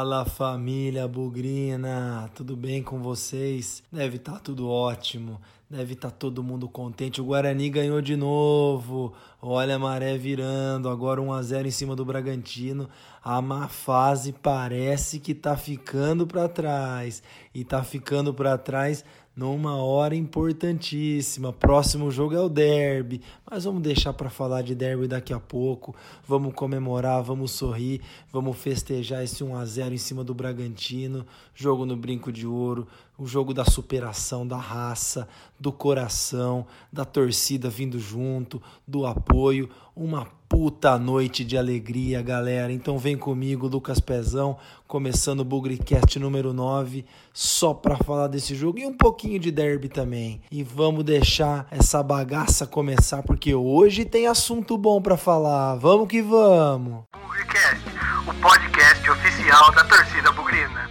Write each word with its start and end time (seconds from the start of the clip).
Fala 0.00 0.24
família 0.24 1.06
Bugrina, 1.06 2.30
tudo 2.34 2.56
bem 2.56 2.82
com 2.82 3.02
vocês? 3.02 3.82
Deve 3.92 4.16
estar 4.16 4.32
tá 4.32 4.38
tudo 4.38 4.66
ótimo, 4.66 5.38
deve 5.68 5.92
estar 5.92 6.10
tá 6.10 6.16
todo 6.16 6.42
mundo 6.42 6.66
contente. 6.70 7.20
O 7.20 7.24
Guarani 7.26 7.68
ganhou 7.68 8.00
de 8.00 8.16
novo, 8.16 9.12
olha 9.42 9.76
a 9.76 9.78
maré 9.78 10.16
virando, 10.16 10.88
agora 10.88 11.20
1 11.20 11.32
a 11.34 11.42
0 11.42 11.68
em 11.68 11.70
cima 11.70 11.94
do 11.94 12.02
Bragantino. 12.02 12.88
A 13.22 13.42
má 13.42 13.68
fase 13.68 14.32
parece 14.32 15.20
que 15.20 15.34
tá 15.34 15.54
ficando 15.54 16.26
para 16.26 16.48
trás 16.48 17.22
e 17.54 17.62
tá 17.62 17.84
ficando 17.84 18.32
para 18.32 18.56
trás 18.56 19.04
numa 19.36 19.76
hora 19.76 20.16
importantíssima. 20.16 21.52
Próximo 21.52 22.10
jogo 22.10 22.34
é 22.34 22.40
o 22.40 22.48
derby, 22.48 23.20
mas 23.50 23.64
vamos 23.64 23.82
deixar 23.82 24.12
para 24.12 24.30
falar 24.30 24.62
de 24.62 24.74
derby 24.74 25.08
daqui 25.08 25.32
a 25.32 25.40
pouco. 25.40 25.94
Vamos 26.26 26.54
comemorar, 26.54 27.22
vamos 27.22 27.50
sorrir, 27.50 28.00
vamos 28.32 28.56
festejar 28.56 29.24
esse 29.24 29.42
1 29.42 29.56
a 29.56 29.64
0 29.64 29.94
em 29.94 29.98
cima 29.98 30.22
do 30.22 30.32
Bragantino, 30.32 31.26
jogo 31.54 31.84
no 31.84 31.96
brinco 31.96 32.30
de 32.30 32.46
ouro, 32.46 32.86
o 33.18 33.26
jogo 33.26 33.52
da 33.52 33.64
superação, 33.64 34.46
da 34.46 34.56
raça, 34.56 35.28
do 35.58 35.72
coração, 35.72 36.64
da 36.92 37.04
torcida 37.04 37.68
vindo 37.68 37.98
junto, 37.98 38.62
do 38.86 39.04
apoio, 39.04 39.68
uma 39.94 40.26
puta 40.50 40.98
noite 40.98 41.44
de 41.44 41.56
alegria, 41.56 42.20
galera. 42.20 42.72
Então 42.72 42.98
vem 42.98 43.16
comigo, 43.16 43.68
Lucas 43.68 44.00
Pezão, 44.00 44.58
começando 44.88 45.40
o 45.40 45.44
Bugrecast 45.44 46.18
número 46.18 46.52
9, 46.52 47.04
só 47.32 47.72
para 47.72 47.96
falar 47.96 48.26
desse 48.26 48.56
jogo 48.56 48.80
e 48.80 48.84
um 48.84 48.92
pouquinho 48.92 49.38
de 49.38 49.52
derby 49.52 49.88
também. 49.88 50.40
E 50.50 50.64
vamos 50.64 51.04
deixar 51.04 51.68
essa 51.70 52.02
bagaça 52.02 52.66
começar 52.66 53.22
porque 53.22 53.39
hoje 53.48 54.04
tem 54.04 54.26
assunto 54.26 54.76
bom 54.76 55.00
para 55.00 55.16
falar. 55.16 55.76
Vamos 55.76 56.06
que 56.08 56.20
vamos. 56.20 57.04
Bugrecast, 57.12 57.84
o 58.28 58.34
podcast 58.42 59.10
oficial 59.10 59.72
da 59.72 59.84
torcida 59.84 60.30
bugrina. 60.32 60.90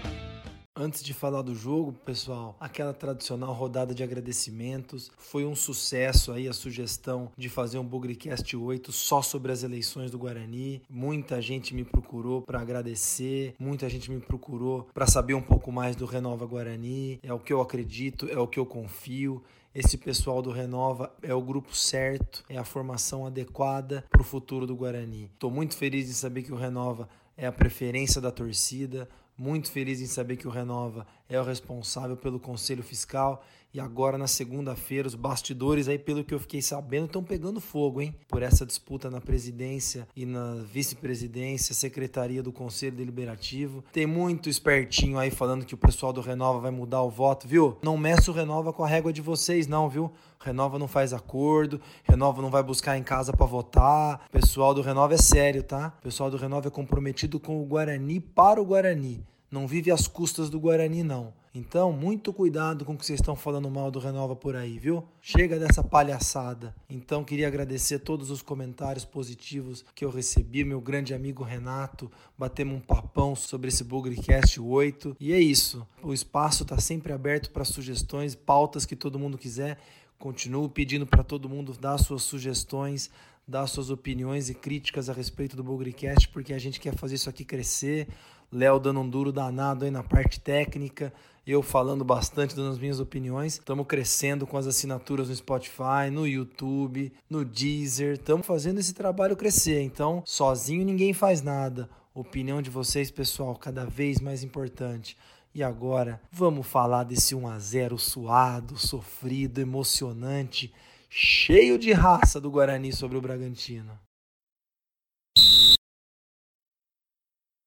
Antes 0.82 1.04
de 1.04 1.14
falar 1.14 1.42
do 1.42 1.54
jogo, 1.54 1.92
pessoal, 1.92 2.56
aquela 2.58 2.94
tradicional 2.94 3.52
rodada 3.54 3.94
de 3.94 4.02
agradecimentos. 4.02 5.12
Foi 5.18 5.44
um 5.44 5.54
sucesso 5.54 6.32
aí 6.32 6.48
a 6.48 6.54
sugestão 6.54 7.30
de 7.38 7.50
fazer 7.50 7.78
um 7.78 7.84
Bugrecast 7.84 8.56
8 8.56 8.90
só 8.94 9.22
sobre 9.22 9.52
as 9.52 9.62
eleições 9.62 10.10
do 10.10 10.18
Guarani. 10.18 10.82
Muita 10.90 11.42
gente 11.42 11.76
me 11.76 11.84
procurou 11.84 12.42
para 12.42 12.62
agradecer, 12.62 13.56
muita 13.60 13.90
gente 13.90 14.10
me 14.10 14.22
procurou 14.22 14.88
para 14.94 15.06
saber 15.06 15.34
um 15.34 15.42
pouco 15.42 15.70
mais 15.70 15.98
do 15.98 16.06
Renova 16.06 16.46
Guarani. 16.46 17.20
É 17.22 17.34
o 17.34 17.40
que 17.40 17.52
eu 17.52 17.60
acredito, 17.60 18.30
é 18.32 18.40
o 18.40 18.48
que 18.48 18.58
eu 18.58 18.66
confio. 18.66 19.44
Esse 19.82 19.98
pessoal 19.98 20.42
do 20.42 20.52
Renova 20.52 21.10
é 21.22 21.34
o 21.34 21.42
grupo 21.42 21.74
certo, 21.74 22.44
é 22.50 22.58
a 22.58 22.66
formação 22.66 23.26
adequada 23.26 24.04
para 24.10 24.20
o 24.20 24.26
futuro 24.26 24.68
do 24.68 24.76
Guarani. 24.76 25.32
Estou 25.34 25.50
muito 25.50 25.78
feliz 25.78 26.10
em 26.10 26.12
saber 26.12 26.44
que 26.44 26.52
o 26.52 26.58
Renova 26.58 27.08
é 27.38 27.48
a 27.48 27.52
preferência 27.54 28.20
da 28.20 28.30
torcida. 28.30 29.08
Muito 29.38 29.72
feliz 29.72 30.02
em 30.02 30.06
saber 30.06 30.36
que 30.36 30.50
o 30.50 30.52
Renova 30.52 31.08
é 31.30 31.40
o 31.40 31.46
responsável 31.46 32.18
pelo 32.18 32.42
Conselho 32.42 32.84
Fiscal 32.84 33.42
e 33.74 33.80
agora 33.80 34.18
na 34.18 34.28
segunda-feira 34.28 35.08
os 35.08 35.16
bastidores 35.16 35.88
aí, 35.88 36.00
pelo 36.00 36.24
que 36.24 36.34
eu 36.34 36.40
fiquei 36.40 36.62
sabendo, 36.62 37.06
estão 37.06 37.24
pegando 37.24 37.62
fogo, 37.62 38.02
hein? 38.02 38.16
Por 38.28 38.42
essa 38.42 38.66
disputa 38.66 39.10
na 39.10 39.22
presidência 39.22 40.08
e 40.16 40.26
na 40.26 40.56
vice-presidência, 40.56 41.76
secretaria 41.76 42.42
do 42.42 42.52
Conselho 42.52 42.96
Deliberativo. 42.96 43.84
Tem 43.94 44.08
muito 44.08 44.50
espertinho 44.50 45.20
aí 45.20 45.30
falando 45.30 45.66
que 45.66 45.76
o 45.76 45.78
pessoal 45.78 46.12
do 46.12 46.22
Renova 46.22 46.60
vai 46.60 46.72
mudar 46.72 47.04
o 47.04 47.10
voto, 47.10 47.48
viu? 47.48 47.78
Não 47.84 47.98
meça 47.98 48.32
o 48.32 48.34
Renova 48.34 48.74
com 48.74 48.84
a 48.84 48.88
régua 48.88 49.14
de 49.14 49.22
vocês 49.22 49.68
não, 49.68 49.88
viu? 49.88 50.12
Renova 50.40 50.80
não 50.80 50.88
faz 50.88 51.14
acordo, 51.14 51.82
Renova 52.04 52.42
não 52.42 52.50
vai 52.50 52.64
buscar 52.64 52.98
em 52.98 53.04
casa 53.04 53.34
para 53.34 53.46
votar. 53.46 54.26
O 54.30 54.32
pessoal 54.32 54.74
do 54.74 54.82
Renova 54.82 55.14
é 55.14 55.18
sério, 55.18 55.62
tá? 55.62 55.94
O 56.00 56.04
pessoal 56.04 56.32
do 56.32 56.38
Renova 56.38 56.70
é 56.70 56.72
comprometido 56.72 57.40
com 57.40 57.62
o 57.62 57.66
Guarani 57.66 58.20
para 58.20 58.62
o 58.62 58.66
Guarani. 58.66 59.24
Não 59.52 59.68
vive 59.68 59.92
às 59.92 60.08
custas 60.08 60.50
do 60.50 60.60
Guarani, 60.60 61.04
não. 61.04 61.34
Então, 61.54 61.92
muito 61.92 62.32
cuidado 62.32 62.86
com 62.86 62.94
o 62.94 62.98
que 62.98 63.04
vocês 63.04 63.20
estão 63.20 63.36
falando 63.36 63.70
mal 63.72 63.90
do 63.90 63.98
Renova 63.98 64.36
por 64.36 64.56
aí, 64.56 64.78
viu? 64.78 65.04
Chega 65.20 65.58
dessa 65.58 65.84
palhaçada. 65.84 66.76
Então, 66.88 67.24
queria 67.24 67.48
agradecer 67.48 68.00
todos 68.00 68.30
os 68.30 68.44
comentários 68.44 69.04
positivos 69.04 69.84
que 69.96 70.06
eu 70.06 70.12
recebi. 70.12 70.64
Meu 70.64 70.80
grande 70.80 71.12
amigo 71.12 71.44
Renato, 71.44 72.12
batemos 72.38 72.78
um 72.78 72.80
papão 72.80 73.36
sobre 73.36 73.70
esse 73.70 73.84
Bugrecast 73.84 74.60
8. 74.60 75.18
E 75.20 75.34
é 75.34 75.40
isso. 75.40 75.88
O 76.04 76.14
espaço 76.14 76.62
está 76.62 76.78
sempre 76.78 77.12
aberto 77.12 77.50
para 77.50 77.66
sugestões, 77.66 78.36
pautas 78.36 78.86
que 78.86 78.96
todo 78.96 79.18
mundo 79.18 79.38
quiser. 79.38 79.80
Continuo 80.20 80.70
pedindo 80.70 81.08
para 81.08 81.24
todo 81.24 81.50
mundo 81.50 81.74
dar 81.74 81.98
suas 81.98 82.22
sugestões, 82.22 83.10
dar 83.48 83.66
suas 83.66 83.90
opiniões 83.90 84.50
e 84.52 84.54
críticas 84.54 85.10
a 85.10 85.14
respeito 85.14 85.56
do 85.56 85.64
Bugrecast, 85.64 86.30
porque 86.30 86.54
a 86.54 86.60
gente 86.60 86.80
quer 86.80 86.96
fazer 86.96 87.16
isso 87.16 87.30
aqui 87.30 87.44
crescer. 87.44 88.08
Léo 88.52 88.80
dando 88.80 89.00
um 89.00 89.10
duro 89.10 89.32
danado 89.32 89.86
aí 89.86 89.92
na 89.92 90.04
parte 90.04 90.40
técnica, 90.40 91.14
eu 91.52 91.64
falando 91.64 92.06
bastante 92.06 92.56
das 92.56 92.78
minhas 92.78 93.00
opiniões. 93.00 93.54
Estamos 93.54 93.88
crescendo 93.88 94.46
com 94.46 94.56
as 94.56 94.68
assinaturas 94.68 95.30
no 95.30 95.36
Spotify, 95.36 96.12
no 96.12 96.28
YouTube, 96.28 97.12
no 97.28 97.44
Deezer. 97.44 98.14
Estamos 98.14 98.46
fazendo 98.46 98.80
esse 98.80 98.94
trabalho 98.94 99.36
crescer. 99.36 99.82
Então, 99.82 100.22
sozinho 100.26 100.86
ninguém 100.86 101.12
faz 101.12 101.42
nada. 101.42 101.90
Opinião 102.14 102.62
de 102.62 102.70
vocês, 102.70 103.10
pessoal, 103.10 103.56
cada 103.56 103.84
vez 103.84 104.20
mais 104.20 104.44
importante. 104.44 105.18
E 105.54 105.64
agora, 105.64 106.22
vamos 106.32 106.68
falar 106.68 107.04
desse 107.04 107.34
1 107.34 107.48
a 107.48 107.58
0 107.58 107.98
suado, 107.98 108.78
sofrido, 108.78 109.60
emocionante, 109.60 110.72
cheio 111.10 111.80
de 111.80 111.92
raça 111.92 112.40
do 112.40 112.52
Guarani 112.52 112.94
sobre 112.94 113.18
o 113.18 113.22
Bragantino. 113.22 113.98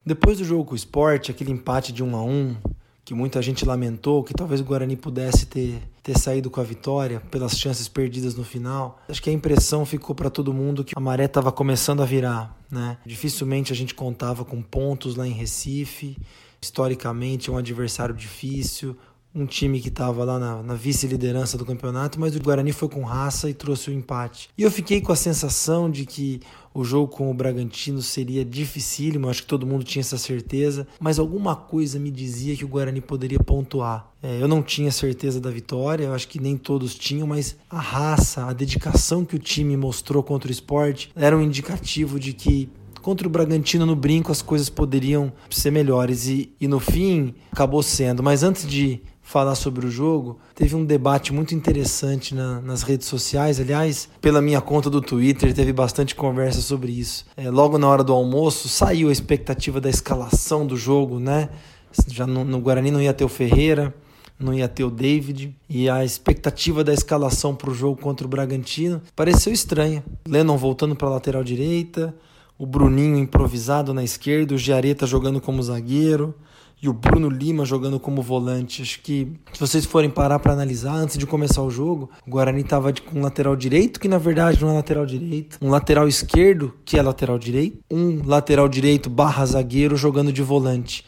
Depois 0.05 0.39
do 0.39 0.45
jogo 0.45 0.65
com 0.65 0.73
o 0.73 0.77
Sport, 0.77 1.31
aquele 1.31 1.51
empate 1.51 1.93
de 1.93 2.03
1 2.03 2.17
a 2.17 2.23
1, 2.25 2.57
que 3.05 3.15
muita 3.15 3.43
gente 3.43 3.65
lamentou, 3.65 4.23
que 4.23 4.33
talvez 4.33 4.61
o 4.61 4.65
Guarani 4.65 4.97
pudesse 4.97 5.47
ter, 5.47 5.83
ter 6.03 6.19
saído 6.19 6.49
com 6.51 6.61
a 6.61 6.65
vitória 6.65 7.21
pelas 7.31 7.59
chances 7.59 7.89
perdidas 7.89 8.35
no 8.35 8.45
final. 8.45 9.01
Acho 9.09 9.23
que 9.23 9.31
a 9.31 9.33
impressão 9.33 9.85
ficou 9.85 10.15
para 10.15 10.31
todo 10.31 10.53
mundo 10.53 10.85
que 10.85 10.93
a 10.97 11.01
maré 11.01 11.25
estava 11.25 11.51
começando 11.51 12.03
a 12.03 12.07
virar, 12.07 12.57
né? 12.71 12.99
Dificilmente 13.05 13.73
a 13.73 13.77
gente 13.77 13.95
contava 13.95 14.45
com 14.45 14.63
pontos 14.63 15.17
lá 15.17 15.27
em 15.27 15.33
Recife 15.33 16.17
historicamente 16.63 17.51
é 17.51 17.53
um 17.53 17.57
adversário 17.57 18.15
difícil, 18.15 18.97
um 19.35 19.45
time 19.45 19.81
que 19.81 19.89
estava 19.89 20.25
lá 20.25 20.39
na, 20.39 20.63
na 20.63 20.75
vice-liderança 20.75 21.59
do 21.59 21.65
campeonato, 21.65 22.21
mas 22.21 22.37
o 22.37 22.41
Guarani 22.41 22.71
foi 22.71 22.89
com 22.89 23.03
raça 23.03 23.51
e 23.51 23.55
trouxe 23.55 23.91
o 23.91 23.93
empate. 23.93 24.51
E 24.57 24.63
eu 24.63 24.71
fiquei 24.71 25.01
com 25.01 25.11
a 25.11 25.17
sensação 25.17 25.91
de 25.91 26.07
que 26.07 26.41
o 26.75 26.85
jogo 26.85 27.09
com 27.09 27.31
o 27.31 27.35
Bragantino 27.35 28.01
seria 28.03 28.45
dificílimo, 28.45 29.29
acho 29.29 29.43
que 29.43 29.49
todo 29.49 29.67
mundo 29.67 29.85
tinha 29.85 30.01
essa 30.01 30.19
certeza, 30.19 30.87
mas 30.99 31.19
alguma 31.19 31.55
coisa 31.55 31.99
me 31.99 32.11
dizia 32.11 32.57
que 32.57 32.65
o 32.65 32.69
Guarani 32.69 33.01
poderia 33.01 33.39
pontuar. 33.39 34.11
É, 34.23 34.41
eu 34.41 34.49
não 34.49 34.63
tinha 34.63 34.91
certeza 34.91 35.41
da 35.41 35.51
vitória, 35.51 36.05
eu 36.05 36.15
acho 36.15 36.29
que 36.29 36.41
nem 36.41 36.57
todos 36.57 36.95
tinham, 36.95 37.27
mas 37.27 37.57
a 37.69 37.81
raça, 37.81 38.47
a 38.47 38.53
dedicação 38.53 39.25
que 39.25 39.37
o 39.37 39.39
time 39.39 39.77
mostrou 39.77 40.23
contra 40.23 40.49
o 40.49 40.53
esporte 40.53 41.11
era 41.15 41.37
um 41.37 41.43
indicativo 41.43 42.19
de 42.19 42.33
que 42.33 42.71
Contra 43.03 43.27
o 43.27 43.31
Bragantino 43.31 43.85
no 43.85 43.97
brinco 43.97 44.31
as 44.31 44.41
coisas 44.41 44.69
poderiam 44.69 45.33
ser 45.51 45.73
melhores 45.73 46.29
e, 46.29 46.53
e 46.61 46.69
no 46.69 46.79
fim 46.79 47.35
acabou 47.51 47.83
sendo. 47.83 48.23
Mas 48.23 48.45
antes 48.45 48.65
de 48.65 49.03
falar 49.23 49.55
sobre 49.55 49.87
o 49.87 49.91
jogo, 49.91 50.39
teve 50.55 50.75
um 50.75 50.85
debate 50.85 51.33
muito 51.33 51.55
interessante 51.55 52.35
na, 52.35 52.61
nas 52.61 52.83
redes 52.83 53.07
sociais. 53.07 53.61
Aliás, 53.61 54.09
pela 54.21 54.43
minha 54.43 54.61
conta 54.61 54.91
do 54.91 55.01
Twitter, 55.01 55.55
teve 55.55 55.73
bastante 55.73 56.15
conversa 56.15 56.61
sobre 56.61 56.93
isso. 56.93 57.25
É, 57.37 57.49
logo 57.49 57.79
na 57.79 57.89
hora 57.89 58.05
do 58.05 58.13
almoço, 58.13 58.69
saiu 58.69 59.09
a 59.09 59.13
expectativa 59.13 59.81
da 59.81 59.89
escalação 59.89 60.67
do 60.67 60.77
jogo, 60.77 61.19
né? 61.19 61.49
Já 62.09 62.27
no, 62.27 62.45
no 62.45 62.61
Guarani 62.61 62.91
não 62.91 63.01
ia 63.01 63.15
ter 63.15 63.25
o 63.25 63.29
Ferreira, 63.29 63.95
não 64.39 64.53
ia 64.53 64.69
ter 64.69 64.85
o 64.85 64.91
David. 64.91 65.57
E 65.69 65.89
a 65.89 66.05
expectativa 66.05 66.83
da 66.83 66.93
escalação 66.93 67.55
para 67.55 67.71
o 67.71 67.75
jogo 67.75 68.01
contra 68.01 68.27
o 68.27 68.31
Bragantino 68.31 69.01
pareceu 69.15 69.53
estranha. 69.53 70.05
Lennon 70.27 70.57
voltando 70.57 70.97
para 70.97 71.09
a 71.09 71.13
lateral 71.13 71.45
direita, 71.45 72.15
o 72.59 72.67
Bruninho 72.67 73.17
improvisado 73.19 73.95
na 73.95 74.03
esquerda, 74.03 74.55
o 74.55 74.59
Giareta 74.59 75.07
jogando 75.07 75.41
como 75.41 75.63
zagueiro 75.63 76.35
e 76.83 76.89
o 76.89 76.93
Bruno 76.93 77.29
Lima 77.29 77.65
jogando 77.65 78.01
como 78.01 78.21
volante. 78.21 78.83
Acho 78.83 79.01
que 79.01 79.29
se 79.53 79.61
vocês 79.61 79.85
forem 79.85 80.11
parar 80.11 80.41
para 80.41 80.53
analisar 80.53 80.95
antes 80.95 81.17
de 81.17 81.27
começar 81.27 81.63
o 81.63 81.71
jogo, 81.71 82.11
o 82.27 82.31
Guarani 82.31 82.63
estava 82.63 82.93
com 82.93 83.21
um 83.21 83.23
lateral 83.23 83.55
direito, 83.55 84.01
que 84.01 84.09
na 84.09 84.19
verdade 84.19 84.61
não 84.61 84.71
é 84.71 84.75
lateral 84.75 85.07
direito, 85.07 85.59
um 85.63 85.71
lateral 85.71 86.09
esquerdo, 86.09 86.75
que 86.85 86.99
é 86.99 87.03
lateral 87.03 87.39
direito, 87.39 87.79
um 87.89 88.27
lateral 88.27 88.69
direito 88.69 89.09
barra 89.09 89.47
zagueiro 89.47 89.97
jogando 89.97 90.33
de 90.33 90.43
volante 90.43 91.05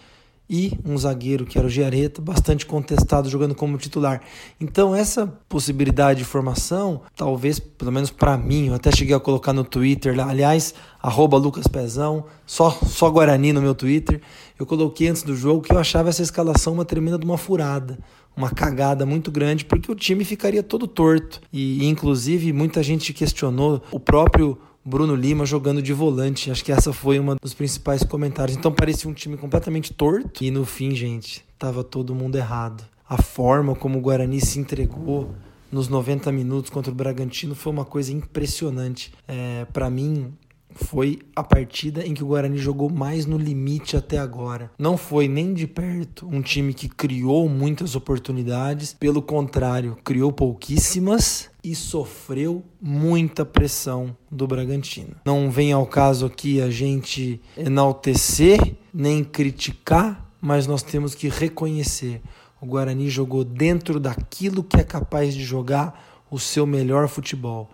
e 0.54 0.72
um 0.84 0.96
zagueiro 0.96 1.44
que 1.44 1.58
era 1.58 1.66
o 1.66 1.70
Giareta, 1.70 2.22
bastante 2.22 2.64
contestado 2.64 3.28
jogando 3.28 3.56
como 3.56 3.76
titular. 3.76 4.20
Então 4.60 4.94
essa 4.94 5.26
possibilidade 5.48 6.20
de 6.20 6.24
formação, 6.24 7.00
talvez, 7.16 7.58
pelo 7.58 7.90
menos 7.90 8.12
para 8.12 8.38
mim, 8.38 8.68
eu 8.68 8.74
até 8.74 8.92
cheguei 8.92 9.16
a 9.16 9.18
colocar 9.18 9.52
no 9.52 9.64
Twitter, 9.64 10.16
aliás, 10.20 10.72
arroba 11.02 11.36
Lucas 11.36 11.66
Pezão, 11.66 12.26
só, 12.46 12.70
só 12.70 13.10
Guarani 13.10 13.52
no 13.52 13.60
meu 13.60 13.74
Twitter, 13.74 14.20
eu 14.56 14.64
coloquei 14.64 15.08
antes 15.08 15.24
do 15.24 15.34
jogo 15.34 15.60
que 15.60 15.72
eu 15.72 15.78
achava 15.78 16.08
essa 16.08 16.22
escalação 16.22 16.72
uma 16.72 16.84
tremenda 16.84 17.18
de 17.18 17.24
uma 17.24 17.36
furada, 17.36 17.98
uma 18.36 18.48
cagada 18.48 19.04
muito 19.04 19.32
grande, 19.32 19.64
porque 19.64 19.90
o 19.90 19.94
time 19.96 20.24
ficaria 20.24 20.62
todo 20.62 20.86
torto. 20.86 21.40
E 21.52 21.84
inclusive 21.84 22.52
muita 22.52 22.80
gente 22.80 23.12
questionou 23.12 23.82
o 23.90 23.98
próprio 23.98 24.56
Bruno 24.84 25.14
Lima 25.14 25.46
jogando 25.46 25.80
de 25.80 25.92
volante. 25.92 26.50
Acho 26.50 26.64
que 26.64 26.72
essa 26.72 26.92
foi 26.92 27.18
uma 27.18 27.36
dos 27.40 27.54
principais 27.54 28.02
comentários. 28.02 28.56
Então 28.56 28.70
parecia 28.70 29.08
um 29.08 29.14
time 29.14 29.36
completamente 29.36 29.92
torto 29.92 30.44
e 30.44 30.50
no 30.50 30.64
fim, 30.66 30.94
gente, 30.94 31.44
tava 31.58 31.82
todo 31.82 32.14
mundo 32.14 32.36
errado. 32.36 32.84
A 33.08 33.20
forma 33.20 33.74
como 33.74 33.98
o 33.98 34.02
Guarani 34.02 34.40
se 34.40 34.58
entregou 34.58 35.34
nos 35.72 35.88
90 35.88 36.30
minutos 36.30 36.70
contra 36.70 36.92
o 36.92 36.94
Bragantino 36.94 37.54
foi 37.54 37.72
uma 37.72 37.84
coisa 37.84 38.12
impressionante. 38.12 39.12
É, 39.26 39.66
para 39.72 39.90
mim, 39.90 40.32
foi 40.74 41.20
a 41.34 41.42
partida 41.42 42.06
em 42.06 42.14
que 42.14 42.22
o 42.22 42.26
Guarani 42.26 42.58
jogou 42.58 42.90
mais 42.90 43.26
no 43.26 43.38
limite 43.38 43.96
até 43.96 44.18
agora. 44.18 44.70
Não 44.78 44.96
foi 44.96 45.28
nem 45.28 45.54
de 45.54 45.66
perto 45.66 46.26
um 46.26 46.42
time 46.42 46.74
que 46.74 46.88
criou 46.88 47.48
muitas 47.48 47.94
oportunidades, 47.94 48.92
pelo 48.92 49.22
contrário, 49.22 49.96
criou 50.04 50.32
pouquíssimas 50.32 51.50
e 51.62 51.74
sofreu 51.74 52.62
muita 52.80 53.44
pressão 53.44 54.16
do 54.30 54.46
Bragantino. 54.46 55.16
Não 55.24 55.50
vem 55.50 55.72
ao 55.72 55.86
caso 55.86 56.26
aqui 56.26 56.60
a 56.60 56.70
gente 56.70 57.40
enaltecer 57.56 58.76
nem 58.92 59.24
criticar, 59.24 60.30
mas 60.40 60.66
nós 60.66 60.82
temos 60.82 61.14
que 61.14 61.28
reconhecer. 61.28 62.20
O 62.60 62.66
Guarani 62.66 63.08
jogou 63.08 63.44
dentro 63.44 63.98
daquilo 63.98 64.62
que 64.62 64.76
é 64.76 64.84
capaz 64.84 65.34
de 65.34 65.42
jogar 65.42 66.22
o 66.30 66.38
seu 66.38 66.66
melhor 66.66 67.08
futebol. 67.08 67.70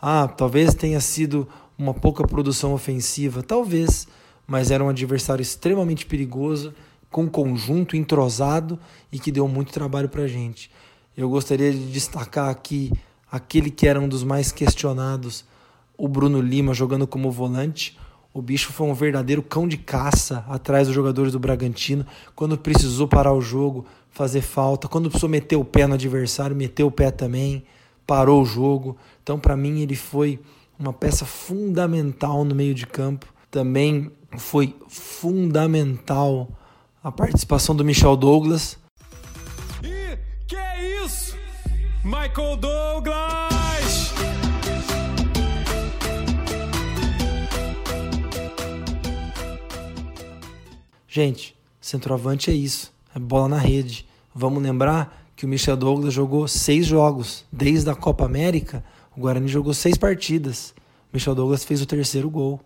Ah, 0.00 0.28
talvez 0.28 0.74
tenha 0.74 1.00
sido 1.00 1.48
uma 1.78 1.92
pouca 1.92 2.26
produção 2.26 2.72
ofensiva, 2.72 3.42
talvez, 3.42 4.06
mas 4.46 4.70
era 4.70 4.84
um 4.84 4.88
adversário 4.88 5.42
extremamente 5.42 6.06
perigoso, 6.06 6.74
com 7.10 7.28
conjunto 7.28 7.96
entrosado 7.96 8.78
e 9.12 9.18
que 9.18 9.30
deu 9.30 9.46
muito 9.46 9.72
trabalho 9.72 10.08
para 10.08 10.22
a 10.22 10.28
gente. 10.28 10.70
Eu 11.16 11.28
gostaria 11.28 11.72
de 11.72 11.92
destacar 11.92 12.48
aqui 12.48 12.92
aquele 13.30 13.70
que 13.70 13.86
era 13.86 14.00
um 14.00 14.08
dos 14.08 14.24
mais 14.24 14.50
questionados, 14.50 15.44
o 15.96 16.08
Bruno 16.08 16.40
Lima 16.40 16.74
jogando 16.74 17.06
como 17.06 17.30
volante. 17.30 17.96
O 18.32 18.42
bicho 18.42 18.72
foi 18.72 18.88
um 18.88 18.94
verdadeiro 18.94 19.42
cão 19.42 19.68
de 19.68 19.76
caça 19.76 20.44
atrás 20.48 20.88
dos 20.88 20.94
jogadores 20.94 21.32
do 21.32 21.38
Bragantino. 21.38 22.04
Quando 22.34 22.58
precisou 22.58 23.06
parar 23.06 23.32
o 23.32 23.40
jogo, 23.40 23.86
fazer 24.10 24.40
falta. 24.40 24.88
Quando 24.88 25.08
precisou 25.08 25.30
meter 25.30 25.54
o 25.54 25.64
pé 25.64 25.86
no 25.86 25.94
adversário, 25.94 26.56
meteu 26.56 26.88
o 26.88 26.90
pé 26.90 27.12
também, 27.12 27.64
parou 28.04 28.42
o 28.42 28.44
jogo. 28.44 28.96
Então, 29.22 29.38
para 29.38 29.56
mim, 29.56 29.80
ele 29.80 29.94
foi 29.94 30.40
uma 30.78 30.92
peça 30.92 31.24
fundamental 31.24 32.44
no 32.44 32.54
meio 32.54 32.74
de 32.74 32.86
campo. 32.86 33.26
Também 33.50 34.10
foi 34.36 34.74
fundamental 34.88 36.48
a 37.02 37.12
participação 37.12 37.74
do 37.74 37.84
Michel 37.84 38.16
Douglas. 38.16 38.78
E 39.82 40.18
que 40.46 40.56
é 40.56 41.04
isso? 41.04 41.36
Michael 42.04 42.56
Douglas! 42.56 44.12
Gente, 51.06 51.56
centroavante 51.80 52.50
é 52.50 52.54
isso, 52.54 52.92
é 53.14 53.20
bola 53.20 53.48
na 53.48 53.58
rede. 53.58 54.04
Vamos 54.34 54.60
lembrar 54.60 55.24
que 55.36 55.44
o 55.46 55.48
Michel 55.48 55.76
Douglas 55.76 56.12
jogou 56.12 56.48
seis 56.48 56.86
jogos 56.86 57.44
desde 57.52 57.88
a 57.88 57.94
Copa 57.94 58.24
América 58.24 58.84
o 59.16 59.20
Guarani 59.20 59.48
jogou 59.48 59.72
seis 59.72 59.96
partidas. 59.96 60.74
Michel 61.12 61.34
Douglas 61.34 61.64
fez 61.64 61.80
o 61.80 61.86
terceiro 61.86 62.28
gol. 62.28 62.60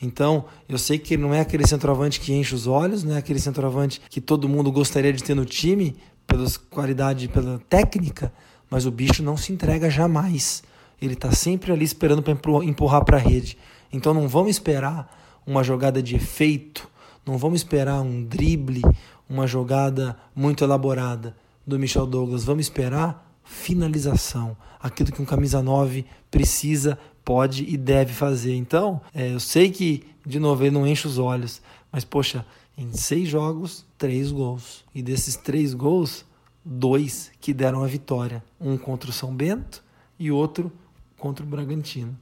Então, 0.00 0.44
eu 0.68 0.78
sei 0.78 0.98
que 0.98 1.14
ele 1.14 1.22
não 1.22 1.32
é 1.32 1.40
aquele 1.40 1.66
centroavante 1.66 2.20
que 2.20 2.34
enche 2.34 2.54
os 2.54 2.66
olhos, 2.66 3.02
não 3.02 3.14
é 3.14 3.18
aquele 3.18 3.38
centroavante 3.38 4.00
que 4.10 4.20
todo 4.20 4.48
mundo 4.48 4.70
gostaria 4.70 5.12
de 5.12 5.24
ter 5.24 5.34
no 5.34 5.46
time, 5.46 5.96
pela 6.26 6.46
qualidade, 6.70 7.28
pela 7.28 7.58
técnica, 7.68 8.30
mas 8.68 8.84
o 8.84 8.90
bicho 8.90 9.22
não 9.22 9.36
se 9.36 9.52
entrega 9.52 9.88
jamais. 9.88 10.62
Ele 11.00 11.14
está 11.14 11.32
sempre 11.32 11.72
ali 11.72 11.84
esperando 11.84 12.22
para 12.22 12.34
empurrar 12.64 13.04
para 13.04 13.16
a 13.16 13.20
rede. 13.20 13.56
Então, 13.90 14.12
não 14.12 14.28
vamos 14.28 14.50
esperar 14.50 15.40
uma 15.46 15.62
jogada 15.62 16.02
de 16.02 16.16
efeito, 16.16 16.88
não 17.24 17.38
vamos 17.38 17.60
esperar 17.60 18.02
um 18.02 18.22
drible, 18.22 18.82
uma 19.28 19.46
jogada 19.46 20.16
muito 20.34 20.62
elaborada 20.62 21.34
do 21.66 21.78
Michel 21.78 22.06
Douglas. 22.06 22.44
Vamos 22.44 22.66
esperar 22.66 23.25
finalização, 23.46 24.56
aquilo 24.80 25.12
que 25.12 25.22
um 25.22 25.24
camisa 25.24 25.62
9 25.62 26.04
precisa, 26.30 26.98
pode 27.24 27.64
e 27.64 27.76
deve 27.76 28.12
fazer. 28.12 28.54
Então, 28.54 29.00
é, 29.14 29.32
eu 29.32 29.40
sei 29.40 29.70
que, 29.70 30.04
de 30.26 30.38
novo, 30.38 30.62
ele 30.64 30.72
não 30.72 30.86
enche 30.86 31.06
os 31.06 31.16
olhos, 31.16 31.62
mas, 31.90 32.04
poxa, 32.04 32.44
em 32.76 32.92
seis 32.92 33.28
jogos, 33.28 33.86
três 33.96 34.30
gols. 34.30 34.84
E 34.94 35.00
desses 35.00 35.36
três 35.36 35.72
gols, 35.72 36.24
dois 36.64 37.30
que 37.40 37.54
deram 37.54 37.82
a 37.82 37.86
vitória. 37.86 38.44
Um 38.60 38.76
contra 38.76 39.10
o 39.10 39.12
São 39.12 39.34
Bento 39.34 39.82
e 40.18 40.30
outro 40.30 40.70
contra 41.16 41.44
o 41.44 41.48
Bragantino. 41.48 42.16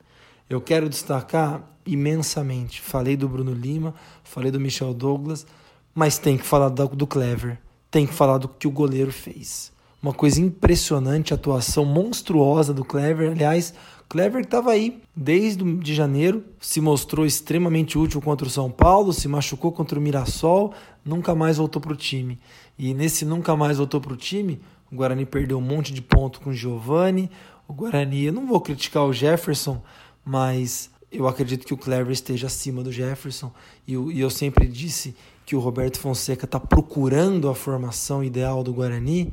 Eu 0.48 0.60
quero 0.60 0.88
destacar 0.88 1.62
imensamente. 1.84 2.80
Falei 2.80 3.16
do 3.16 3.28
Bruno 3.28 3.52
Lima, 3.52 3.94
falei 4.22 4.50
do 4.50 4.60
Michel 4.60 4.94
Douglas, 4.94 5.46
mas 5.94 6.18
tem 6.18 6.36
que 6.36 6.44
falar 6.44 6.68
do, 6.68 6.88
do 6.88 7.06
Clever. 7.06 7.58
Tem 7.90 8.06
que 8.06 8.14
falar 8.14 8.38
do 8.38 8.48
que 8.48 8.68
o 8.68 8.70
goleiro 8.70 9.12
fez 9.12 9.73
uma 10.04 10.12
coisa 10.12 10.38
impressionante, 10.38 11.32
a 11.32 11.36
atuação 11.36 11.82
monstruosa 11.82 12.74
do 12.74 12.84
Clever. 12.84 13.30
Aliás, 13.30 13.72
Clever 14.06 14.42
estava 14.42 14.70
aí 14.70 15.00
desde 15.16 15.64
de 15.78 15.94
janeiro, 15.94 16.44
se 16.60 16.78
mostrou 16.78 17.24
extremamente 17.24 17.96
útil 17.96 18.20
contra 18.20 18.46
o 18.46 18.50
São 18.50 18.70
Paulo, 18.70 19.14
se 19.14 19.26
machucou 19.26 19.72
contra 19.72 19.98
o 19.98 20.02
Mirassol, 20.02 20.74
nunca 21.02 21.34
mais 21.34 21.56
voltou 21.56 21.80
para 21.80 21.94
o 21.94 21.96
time. 21.96 22.38
E 22.78 22.92
nesse 22.92 23.24
nunca 23.24 23.56
mais 23.56 23.78
voltou 23.78 23.98
para 23.98 24.12
o 24.12 24.16
time, 24.16 24.60
o 24.92 24.94
Guarani 24.94 25.24
perdeu 25.24 25.56
um 25.56 25.62
monte 25.62 25.90
de 25.90 26.02
ponto 26.02 26.38
com 26.38 26.50
o 26.50 26.52
Giovani. 26.52 27.30
O 27.66 27.72
Guarani, 27.72 28.24
eu 28.24 28.32
não 28.34 28.46
vou 28.46 28.60
criticar 28.60 29.04
o 29.04 29.12
Jefferson, 29.12 29.82
mas 30.22 30.90
eu 31.10 31.26
acredito 31.26 31.66
que 31.66 31.72
o 31.72 31.78
Clever 31.78 32.12
esteja 32.12 32.48
acima 32.48 32.82
do 32.82 32.92
Jefferson. 32.92 33.50
E 33.88 33.94
e 33.94 34.20
eu 34.20 34.28
sempre 34.28 34.68
disse 34.68 35.16
que 35.46 35.56
o 35.56 35.60
Roberto 35.60 35.98
Fonseca 35.98 36.44
está 36.44 36.60
procurando 36.60 37.48
a 37.48 37.54
formação 37.54 38.22
ideal 38.22 38.62
do 38.62 38.74
Guarani. 38.74 39.32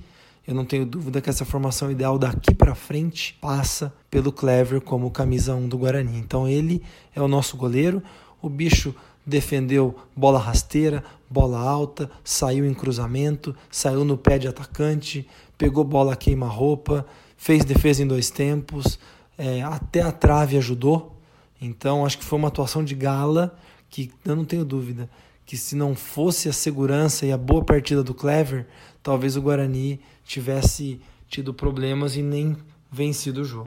Eu 0.51 0.55
não 0.55 0.65
tenho 0.65 0.85
dúvida 0.85 1.21
que 1.21 1.29
essa 1.29 1.45
formação 1.45 1.89
ideal 1.89 2.19
daqui 2.19 2.53
para 2.53 2.75
frente 2.75 3.37
passa 3.39 3.93
pelo 4.09 4.33
Clever 4.33 4.81
como 4.81 5.09
camisa 5.09 5.55
1 5.55 5.69
do 5.69 5.77
Guarani. 5.77 6.17
Então 6.17 6.45
ele 6.45 6.83
é 7.15 7.21
o 7.21 7.27
nosso 7.29 7.55
goleiro. 7.55 8.03
O 8.41 8.49
bicho 8.49 8.93
defendeu 9.25 9.95
bola 10.13 10.37
rasteira, 10.37 11.05
bola 11.29 11.57
alta, 11.57 12.11
saiu 12.21 12.65
em 12.65 12.73
cruzamento, 12.73 13.55
saiu 13.71 14.03
no 14.03 14.17
pé 14.17 14.37
de 14.37 14.49
atacante, 14.49 15.25
pegou 15.57 15.85
bola 15.85 16.17
queima-roupa, 16.17 17.05
fez 17.37 17.63
defesa 17.63 18.03
em 18.03 18.07
dois 18.07 18.29
tempos, 18.29 18.99
é, 19.37 19.61
até 19.61 20.01
a 20.01 20.11
trave 20.11 20.57
ajudou. 20.57 21.15
Então 21.61 22.05
acho 22.05 22.17
que 22.17 22.25
foi 22.25 22.37
uma 22.37 22.49
atuação 22.49 22.83
de 22.83 22.93
gala 22.93 23.57
que 23.89 24.11
eu 24.25 24.35
não 24.35 24.43
tenho 24.43 24.65
dúvida 24.65 25.09
que 25.51 25.57
se 25.57 25.75
não 25.75 25.95
fosse 25.95 26.47
a 26.47 26.53
segurança 26.53 27.25
e 27.25 27.31
a 27.33 27.37
boa 27.37 27.61
partida 27.61 28.01
do 28.01 28.13
Clever, 28.13 28.65
talvez 29.03 29.35
o 29.35 29.41
Guarani 29.41 29.99
tivesse 30.25 30.99
tido 31.27 31.53
problemas 31.53 32.15
e 32.15 32.21
nem 32.21 32.55
vencido 32.91 33.41
o 33.41 33.45
jogo. 33.45 33.65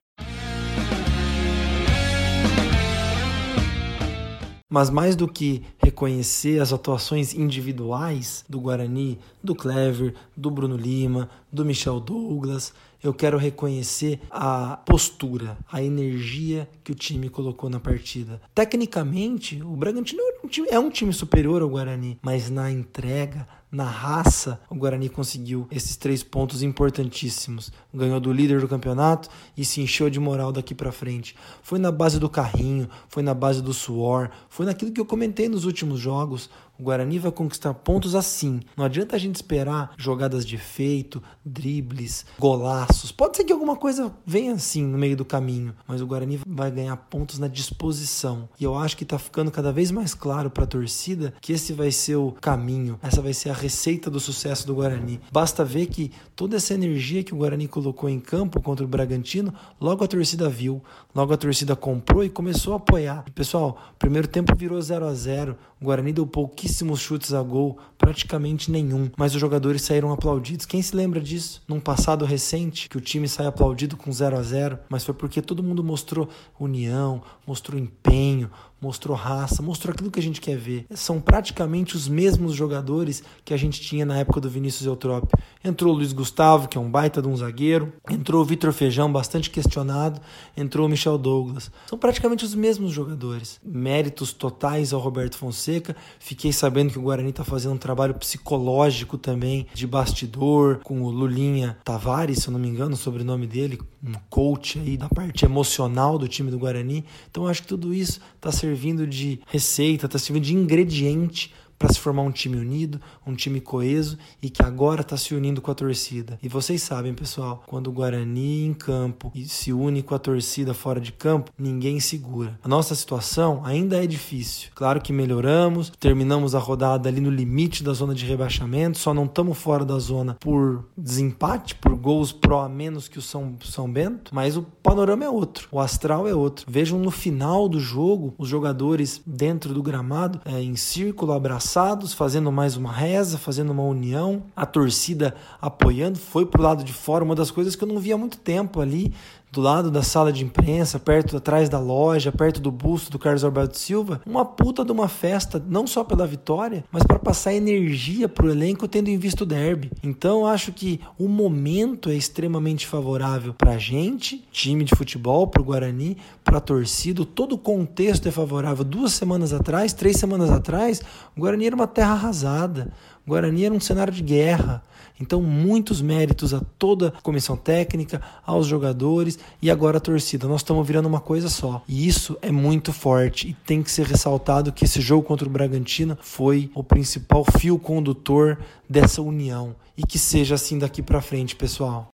Mas 4.75 4.91
mais 4.91 5.15
do 5.15 5.29
que 5.29 5.63
reconhecer 5.79 6.61
as 6.61 6.73
atuações 6.73 7.33
individuais 7.33 8.45
do 8.49 8.61
Guarani, 8.61 9.21
do 9.41 9.55
Clever, 9.55 10.15
do 10.37 10.51
Bruno 10.51 10.77
Lima, 10.77 11.31
do 11.53 11.65
Michel 11.65 12.01
Douglas, 12.01 12.75
eu 13.01 13.15
quero 13.15 13.39
reconhecer 13.39 14.19
a 14.31 14.79
postura, 14.79 15.57
a 15.71 15.81
energia 15.83 16.69
que 16.83 16.91
o 16.91 16.95
time 16.95 17.29
colocou 17.29 17.71
na 17.71 17.79
partida. 17.79 18.41
Tecnicamente, 18.55 19.63
o 19.63 19.77
Bragantino 19.77 20.23
é 20.71 20.79
um 20.79 20.91
time, 20.91 21.11
é 21.11 21.13
superior 21.13 21.63
ao 21.63 21.69
Guarani, 21.69 22.19
mas 22.21 22.51
na 22.51 22.69
entrega, 22.73 23.47
na 23.75 23.85
raça, 23.85 24.61
o 24.71 24.77
Guarani 24.77 25.09
conseguiu 25.09 25.67
esses 25.69 25.97
três 25.97 26.23
pontos 26.23 26.63
importantíssimos. 26.63 27.73
Ganhou 27.93 28.21
do 28.21 28.33
líder 28.33 28.61
do 28.61 28.69
campeonato 28.69 29.29
e 29.57 29.65
se 29.65 29.81
encheu 29.81 30.09
de 30.09 30.21
moral 30.21 30.53
daqui 30.53 30.77
para 30.77 30.93
frente. 30.93 31.35
Foi 31.61 31.81
na 31.81 31.91
base 31.91 32.21
do 32.21 32.31
carrinho, 32.31 32.89
foi 33.09 33.25
na 33.25 33.35
base 33.35 33.61
do 33.61 33.75
suor, 33.75 34.31
foi 34.49 34.65
naquilo 34.65 34.93
que 34.93 35.01
eu 35.01 35.05
comentei 35.05 35.49
nos 35.49 35.65
últimos 35.65 35.99
jogos. 35.99 36.49
O 36.79 36.83
Guarani 36.83 37.21
vai 37.21 37.31
conquistar 37.31 37.73
pontos 37.73 38.15
assim. 38.17 38.61
Não 38.77 38.85
adianta 38.85 39.15
a 39.15 39.19
gente 39.19 39.37
esperar 39.37 39.93
jogadas 39.97 40.45
de 40.45 40.57
efeito, 40.57 41.23
dribles, 41.45 42.27
golaços. 42.39 43.13
Pode 43.13 43.37
ser 43.37 43.45
que 43.45 43.53
alguma 43.53 43.77
coisa 43.77 44.13
venha 44.27 44.55
assim 44.55 44.83
no 44.83 44.99
meio 44.99 45.17
do 45.17 45.25
caminho, 45.25 45.75
mas 45.87 46.01
o 46.01 46.07
Guarani 46.07 46.41
vai 46.47 46.71
ganhar 46.71 46.97
pontos 46.97 47.39
na 47.39 47.47
disposição. 47.47 48.49
E 48.59 48.65
eu 48.65 48.77
acho 48.77 48.97
que 48.97 49.05
tá 49.05 49.19
ficando 49.19 49.53
cada 49.53 49.73
vez 49.73 49.93
mais 49.93 50.15
claro 50.15 50.51
para 50.51 50.65
a 50.65 50.67
torcida 50.67 51.33
que 51.41 51.53
esse 51.53 51.73
vai 51.73 51.93
ser 51.93 52.17
o 52.17 52.33
caminho, 52.33 52.99
essa 53.03 53.23
vai 53.23 53.33
ser 53.33 53.51
a 53.51 53.55
receita 53.55 54.11
do 54.11 54.19
sucesso 54.19 54.67
do 54.67 54.75
Guarani. 54.75 55.21
Basta 55.31 55.65
ver 55.65 55.87
que 55.87 56.11
toda 56.35 56.57
essa 56.57 56.75
energia 56.75 57.23
que 57.23 57.35
o 57.35 57.37
Guarani 57.37 57.69
colocou 57.69 58.09
em 58.09 58.19
campo 58.19 58.61
contra 58.61 58.85
o 58.85 58.89
Bragantino, 58.89 59.55
logo 59.81 60.03
a 60.03 60.09
torcida 60.09 60.49
viu, 60.49 60.83
logo 61.15 61.33
a 61.33 61.37
torcida 61.37 61.77
comprou 61.77 62.25
e 62.25 62.31
começou 62.31 62.73
a 62.73 62.77
apoiar. 62.77 63.25
pessoal, 63.33 63.79
primeiro 63.99 64.27
tempo 64.27 64.57
virou 64.57 64.81
0 64.81 65.07
a 65.07 65.15
0 65.15 65.57
o 65.85 65.87
Guarani 65.87 66.15
deu 66.15 66.27
pouquíssimos 66.27 66.99
chutes 66.99 67.35
a 67.35 67.43
gol, 67.43 67.79
praticamente 67.99 68.71
nenhum, 68.71 69.11
mas 69.19 69.35
os 69.35 69.41
jogadores 69.41 69.83
saíram 69.83 70.13
aplaudidos. 70.13 70.65
Quem 70.65 70.81
se 70.81 70.97
lembra 70.97 71.21
disso? 71.21 71.63
Num 71.69 71.79
passado 71.79 72.25
recente, 72.25 72.89
que 72.89 72.97
o 72.97 73.03
time 73.03 73.29
sai 73.29 73.45
aplaudido 73.47 73.95
com 73.95 74.11
0 74.11 74.39
a 74.39 74.43
0 74.43 74.79
mas 74.89 75.05
foi 75.05 75.15
porque 75.15 75.43
todo 75.43 75.63
mundo 75.63 75.85
mostrou 75.85 76.29
união, 76.59 77.23
mostrou 77.47 77.79
empenho, 77.79 78.51
mostrou 78.81 79.17
raça, 79.17 79.63
mostrou 79.63 79.93
aquilo 79.93 80.11
que 80.11 80.21
a 80.21 80.23
gente 80.23 80.41
quer 80.41 80.57
ver. 80.57 80.87
São 80.95 81.21
praticamente 81.21 81.97
os 81.97 82.07
mesmos 82.07 82.55
jogadores 82.55 83.23
que 83.45 83.55
a 83.55 83.57
gente 83.57 83.81
tinha 83.81 84.05
na 84.05 84.19
época 84.19 84.41
do 84.41 84.51
Vinícius 84.51 84.87
Eutrópio. 84.87 85.39
Entrou 85.65 85.93
o 85.93 85.97
Luiz 85.97 86.13
Gustavo, 86.13 86.69
que 86.69 86.77
é 86.77 86.81
um 86.81 86.91
baita 86.91 87.23
de 87.23 87.29
um 87.29 87.37
zagueiro, 87.37 87.93
entrou 88.11 88.43
o 88.43 88.45
Vitor 88.45 88.73
Feijão, 88.73 89.11
bastante 89.11 89.49
questionado, 89.49 90.21
entrou 90.57 90.87
o 90.87 90.89
Michel 90.89 91.17
Douglas. 91.17 91.71
São 91.87 91.99
praticamente 91.99 92.45
os 92.45 92.55
mesmos 92.55 92.93
jogadores. 92.93 93.59
Méritos 93.65 94.33
totais 94.33 94.93
ao 94.93 95.01
Roberto 95.01 95.39
Fonseca. 95.39 95.97
Fiquei 96.19 96.53
sabendo 96.53 96.93
que 96.93 96.99
o 96.99 97.03
Guarani 97.03 97.31
está 97.31 97.45
fazendo 97.45 97.75
um 97.75 97.79
trabalho 97.79 98.15
psicológico 98.15 99.17
também, 99.17 99.67
de 99.73 99.87
bastidor, 99.87 100.81
com 100.85 101.03
o 101.03 101.11
Lulinha 101.11 101.79
Tavares, 101.85 102.39
se 102.39 102.49
eu 102.49 102.53
não 102.53 102.61
me 102.61 102.69
engano, 102.69 102.95
o 102.95 102.99
sobrenome 102.99 103.47
dele, 103.47 103.81
um 104.03 104.13
coach 104.29 104.79
aí 104.79 104.97
da 104.97 105.09
parte 105.09 105.45
emocional 105.45 106.19
do 106.19 106.29
time 106.29 106.51
do 106.51 106.59
Guarani. 106.59 107.05
Então 107.31 107.47
acho 107.47 107.63
que 107.63 107.69
tudo 107.69 107.95
isso 107.95 108.21
está 108.37 108.53
servindo 108.75 109.07
de 109.07 109.41
receita, 109.47 110.07
está 110.07 110.19
servindo 110.19 110.45
de 110.45 110.55
ingrediente 110.55 111.53
para 111.79 111.93
se 111.93 111.99
formar 111.99 112.23
um 112.23 112.31
time 112.31 112.57
unido, 112.57 113.01
um 113.27 113.35
time 113.35 113.61
coeso 113.61 114.19
e 114.43 114.49
que 114.49 114.63
agora 114.63 115.01
está 115.01 115.17
se 115.17 115.35
unindo 115.35 115.61
com 115.61 115.71
a 115.71 115.75
torcida. 115.75 116.39
E 116.43 116.49
vocês 116.49 116.83
sabem, 116.83 117.15
pessoal, 117.15 117.63
quando 117.67 117.89
o 117.89 117.93
Guarani 117.93 118.65
em 118.67 118.73
campo 118.73 119.31
e 119.35 119.45
se 119.45 119.73
une 119.73 120.03
com 120.03 120.15
a 120.15 120.19
torcida 120.19 120.75
fora 120.75 121.01
de 121.01 121.13
campo, 121.13 121.51
ninguém 121.59 122.01
segura. 122.01 122.59
A 122.63 122.69
nossa 122.69 122.95
situação 122.95 123.63
ainda 123.65 124.03
é 124.03 124.07
difícil. 124.07 124.71
Claro 124.75 125.01
que 125.01 125.13
melhoramos, 125.13 125.93
terminamos 125.99 126.55
a 126.55 126.59
rodada 126.59 127.09
ali 127.09 127.21
no 127.21 127.31
limite 127.31 127.83
da 127.83 127.93
zona 127.93 128.15
de 128.15 128.25
rebaixamento, 128.25 128.99
só 128.99 129.13
não 129.13 129.25
estamos 129.25 129.59
fora 129.59 129.85
da 129.85 129.99
zona 129.99 130.35
por 130.41 130.85
desempate, 130.97 131.75
por 131.75 131.95
gols 131.95 132.33
pró 132.33 132.63
a 132.63 132.69
menos 132.69 133.09
que 133.09 133.19
o 133.19 133.23
São, 133.23 133.57
São 133.65 133.91
Bento, 133.91 134.35
mas 134.35 134.57
o 134.57 134.63
panorama 134.63 135.25
é 135.25 135.29
outro, 135.29 135.69
o 135.71 135.81
astral 135.81 136.29
é 136.29 136.35
outro. 136.35 136.67
Vejam 136.69 136.99
no 136.99 137.11
final 137.11 137.69
do 137.69 137.81
jogo 137.81 138.35
os 138.39 138.49
jogadores 138.49 139.21
dentro 139.27 139.75
do 139.75 139.83
gramado, 139.83 140.41
é, 140.45 140.61
em 140.61 140.77
círculo, 140.77 141.33
abraçados 141.33 141.64
abraçados, 141.65 142.13
fazendo 142.13 142.53
mais 142.53 142.77
uma 142.77 142.93
reza, 142.93 143.39
fazendo 143.39 143.73
uma 143.73 143.83
união, 143.83 144.43
a 144.55 144.67
torcida 144.67 145.35
apoiando, 145.61 146.19
foi 146.19 146.45
pro 146.45 146.63
lado 146.63 146.85
de 146.85 146.93
fora, 146.93 147.25
uma 147.25 147.35
das 147.35 147.51
coisas 147.51 147.75
que 147.75 147.83
eu 147.83 147.89
não 147.89 147.99
via 147.99 148.15
há 148.15 148.19
muito 148.19 148.37
tempo 148.37 148.83
ali, 148.83 149.15
do 149.55 149.61
lado 149.61 149.89
da 149.89 150.03
sala 150.03 150.33
de 150.33 150.45
imprensa, 150.45 150.99
perto 150.99 151.37
atrás 151.37 151.69
da 151.69 151.79
loja, 151.79 152.33
perto 152.33 152.61
do 152.61 152.73
busto 152.73 153.11
do 153.11 153.19
Carlos 153.21 153.45
Alberto 153.45 153.79
Silva, 153.79 154.21
uma 154.27 154.45
puta 154.45 154.85
de 154.85 154.91
uma 154.91 155.07
festa, 155.07 155.63
não 155.69 155.87
só 155.87 156.03
pela 156.03 156.27
vitória, 156.27 156.85
mas 156.91 157.05
para 157.05 157.21
passar 157.21 157.55
energia 157.55 158.29
pro 158.29 158.51
elenco 158.51 158.89
tendo 158.89 159.09
em 159.09 159.17
vista 159.17 159.45
o 159.45 159.47
derby. 159.47 159.93
Então 160.03 160.45
acho 160.45 160.73
que 160.73 161.01
o 161.17 161.29
momento 161.29 162.11
é 162.11 162.15
extremamente 162.15 162.85
favorável 162.85 163.55
pra 163.55 163.79
gente, 163.79 164.45
time 164.51 164.83
de 164.83 164.97
futebol, 164.97 165.47
pro 165.47 165.63
Guarani, 165.63 166.17
pra 166.43 166.59
torcida, 166.59 167.25
todo 167.25 167.53
o 167.53 167.59
contexto 167.59 168.29
é 168.29 168.33
favorável. 168.33 168.85
Duas 168.85 169.13
semanas 169.13 169.53
atrás, 169.53 169.93
três 169.93 170.17
semanas 170.17 170.51
atrás, 170.51 171.01
o 171.37 171.41
Guarani 171.41 171.67
era 171.67 171.77
uma 171.77 171.87
terra 171.87 172.15
arrasada. 172.15 172.93
O 173.25 173.31
Guarani 173.31 173.65
era 173.65 173.75
um 173.75 173.81
cenário 173.81 174.13
de 174.13 174.23
guerra. 174.23 174.83
Então, 175.21 175.41
muitos 175.41 176.03
méritos 176.03 176.53
a 176.53 176.61
toda 176.79 177.09
a 177.09 177.23
comissão 177.23 177.57
técnica, 177.57 178.21
aos 178.45 178.67
jogadores 178.67 179.39
e 179.63 179.71
agora 179.71 179.99
a 179.99 180.01
torcida. 180.01 180.49
Nós 180.49 180.61
estamos 180.61 180.87
virando 180.87 181.07
uma 181.07 181.21
coisa 181.21 181.49
só. 181.49 181.83
E 181.87 182.07
isso 182.07 182.37
é 182.43 182.51
muito 182.51 182.93
forte. 182.93 183.49
E 183.49 183.55
tem 183.67 183.83
que 183.83 183.91
ser 183.91 184.07
ressaltado 184.07 184.73
que 184.73 184.85
esse 184.85 185.01
jogo 185.01 185.27
contra 185.27 185.47
o 185.47 185.51
Bragantino 185.51 186.19
foi 186.21 186.71
o 186.75 186.83
principal 186.83 187.45
fio 187.59 187.79
condutor 187.79 188.59
dessa 188.89 189.23
união. 189.23 189.77
E 189.97 190.05
que 190.05 190.19
seja 190.19 190.57
assim 190.57 190.79
daqui 190.79 191.01
para 191.01 191.23
frente, 191.23 191.55
pessoal. 191.55 192.14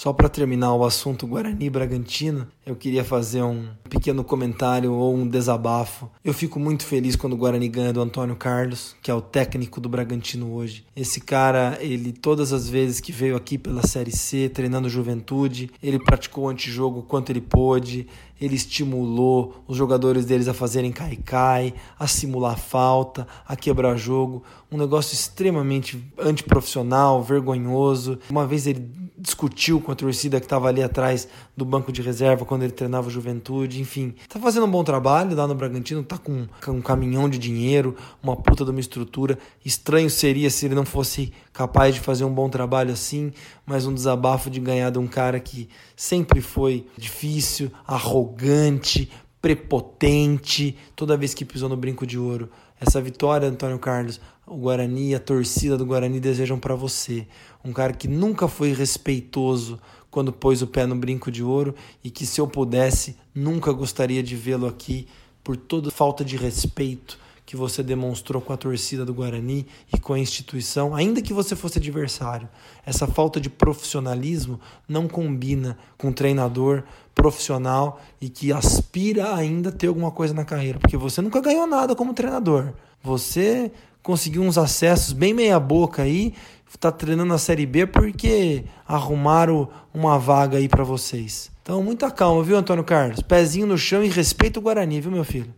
Só 0.00 0.14
para 0.14 0.30
terminar 0.30 0.74
o 0.74 0.82
assunto 0.82 1.26
Guarani 1.26 1.68
Bragantino, 1.68 2.48
eu 2.64 2.74
queria 2.74 3.04
fazer 3.04 3.42
um 3.42 3.68
pequeno 3.86 4.24
comentário 4.24 4.94
ou 4.94 5.14
um 5.14 5.28
desabafo. 5.28 6.08
Eu 6.24 6.32
fico 6.32 6.58
muito 6.58 6.86
feliz 6.86 7.16
quando 7.16 7.34
o 7.34 7.36
Guarani 7.36 7.68
ganha 7.68 7.92
do 7.92 8.00
Antônio 8.00 8.34
Carlos, 8.34 8.96
que 9.02 9.10
é 9.10 9.14
o 9.14 9.20
técnico 9.20 9.78
do 9.78 9.90
Bragantino 9.90 10.54
hoje. 10.54 10.86
Esse 10.96 11.20
cara, 11.20 11.76
ele 11.82 12.12
todas 12.12 12.50
as 12.50 12.66
vezes 12.66 12.98
que 12.98 13.12
veio 13.12 13.36
aqui 13.36 13.58
pela 13.58 13.86
Série 13.86 14.10
C, 14.10 14.48
treinando 14.48 14.88
juventude, 14.88 15.70
ele 15.82 15.98
praticou 15.98 16.48
antijogo 16.48 17.02
quanto 17.02 17.28
ele 17.28 17.42
pôde, 17.42 18.06
ele 18.40 18.54
estimulou 18.54 19.62
os 19.68 19.76
jogadores 19.76 20.24
deles 20.24 20.48
a 20.48 20.54
fazerem 20.54 20.90
cai-cai, 20.90 21.74
a 21.98 22.06
simular 22.06 22.58
falta, 22.58 23.28
a 23.46 23.54
quebrar 23.54 23.98
jogo. 23.98 24.42
Um 24.72 24.78
negócio 24.78 25.12
extremamente 25.12 26.02
antiprofissional, 26.18 27.22
vergonhoso. 27.22 28.18
Uma 28.30 28.46
vez 28.46 28.66
ele 28.66 28.80
discutiu 29.20 29.80
com 29.80 29.92
a 29.92 29.94
torcida 29.94 30.40
que 30.40 30.46
estava 30.46 30.68
ali 30.68 30.82
atrás 30.82 31.28
do 31.54 31.64
banco 31.64 31.92
de 31.92 32.00
reserva 32.00 32.44
quando 32.46 32.62
ele 32.62 32.72
treinava 32.72 33.08
o 33.08 33.10
Juventude, 33.10 33.80
enfim. 33.80 34.14
Tá 34.28 34.40
fazendo 34.40 34.64
um 34.64 34.70
bom 34.70 34.82
trabalho 34.82 35.36
lá 35.36 35.46
no 35.46 35.54
Bragantino, 35.54 36.02
tá 36.02 36.16
com, 36.16 36.46
com 36.64 36.72
um 36.72 36.80
caminhão 36.80 37.28
de 37.28 37.38
dinheiro, 37.38 37.94
uma 38.22 38.34
puta 38.34 38.64
de 38.64 38.70
uma 38.70 38.80
estrutura. 38.80 39.38
Estranho 39.64 40.08
seria 40.08 40.48
se 40.48 40.64
ele 40.64 40.74
não 40.74 40.86
fosse 40.86 41.32
capaz 41.52 41.94
de 41.94 42.00
fazer 42.00 42.24
um 42.24 42.32
bom 42.32 42.48
trabalho 42.48 42.92
assim, 42.92 43.32
mas 43.66 43.86
um 43.86 43.92
desabafo 43.92 44.48
de 44.48 44.58
ganhar 44.58 44.90
de 44.90 44.98
um 44.98 45.06
cara 45.06 45.38
que 45.38 45.68
sempre 45.94 46.40
foi 46.40 46.86
difícil, 46.96 47.70
arrogante, 47.86 49.10
prepotente, 49.42 50.76
toda 50.96 51.16
vez 51.16 51.34
que 51.34 51.44
pisou 51.44 51.68
no 51.68 51.76
brinco 51.76 52.06
de 52.06 52.18
ouro. 52.18 52.50
Essa 52.80 53.00
vitória, 53.00 53.46
Antônio 53.46 53.78
Carlos, 53.78 54.18
o 54.50 54.56
Guarani, 54.56 55.14
a 55.14 55.20
torcida 55.20 55.78
do 55.78 55.86
Guarani 55.86 56.18
desejam 56.18 56.58
para 56.58 56.74
você. 56.74 57.24
Um 57.64 57.72
cara 57.72 57.92
que 57.92 58.08
nunca 58.08 58.48
foi 58.48 58.72
respeitoso 58.72 59.78
quando 60.10 60.32
pôs 60.32 60.60
o 60.60 60.66
pé 60.66 60.86
no 60.86 60.96
brinco 60.96 61.30
de 61.30 61.40
ouro 61.40 61.72
e 62.02 62.10
que, 62.10 62.26
se 62.26 62.40
eu 62.40 62.48
pudesse, 62.48 63.16
nunca 63.32 63.72
gostaria 63.72 64.24
de 64.24 64.34
vê-lo 64.34 64.66
aqui 64.66 65.06
por 65.44 65.56
toda 65.56 65.88
falta 65.92 66.24
de 66.24 66.36
respeito 66.36 67.16
que 67.46 67.56
você 67.56 67.82
demonstrou 67.82 68.42
com 68.42 68.52
a 68.52 68.56
torcida 68.56 69.04
do 69.04 69.14
Guarani 69.14 69.66
e 69.92 69.98
com 69.98 70.14
a 70.14 70.18
instituição, 70.18 70.94
ainda 70.94 71.22
que 71.22 71.32
você 71.32 71.54
fosse 71.54 71.78
adversário. 71.78 72.48
Essa 72.84 73.06
falta 73.06 73.40
de 73.40 73.48
profissionalismo 73.50 74.60
não 74.88 75.08
combina 75.08 75.78
com 75.96 76.08
um 76.08 76.12
treinador 76.12 76.82
profissional 77.14 78.00
e 78.20 78.28
que 78.28 78.52
aspira 78.52 79.34
ainda 79.34 79.68
a 79.68 79.72
ter 79.72 79.88
alguma 79.88 80.10
coisa 80.10 80.34
na 80.34 80.44
carreira, 80.44 80.78
porque 80.78 80.96
você 80.96 81.20
nunca 81.20 81.40
ganhou 81.40 81.66
nada 81.66 81.94
como 81.96 82.14
treinador. 82.14 82.72
Você 83.02 83.72
conseguiu 84.02 84.42
uns 84.42 84.58
acessos 84.58 85.12
bem 85.12 85.34
meia 85.34 85.58
boca 85.58 86.02
aí, 86.02 86.34
está 86.68 86.90
treinando 86.90 87.34
a 87.34 87.38
Série 87.38 87.66
B 87.66 87.86
porque 87.86 88.64
arrumaram 88.86 89.68
uma 89.92 90.18
vaga 90.18 90.58
aí 90.58 90.68
para 90.68 90.84
vocês. 90.84 91.50
Então, 91.62 91.82
muita 91.82 92.10
calma, 92.10 92.42
viu, 92.42 92.56
Antônio 92.56 92.84
Carlos? 92.84 93.22
Pezinho 93.22 93.66
no 93.66 93.76
chão 93.76 94.02
e 94.02 94.08
respeita 94.08 94.58
o 94.58 94.62
Guarani, 94.62 95.00
viu, 95.00 95.10
meu 95.10 95.24
filho? 95.24 95.52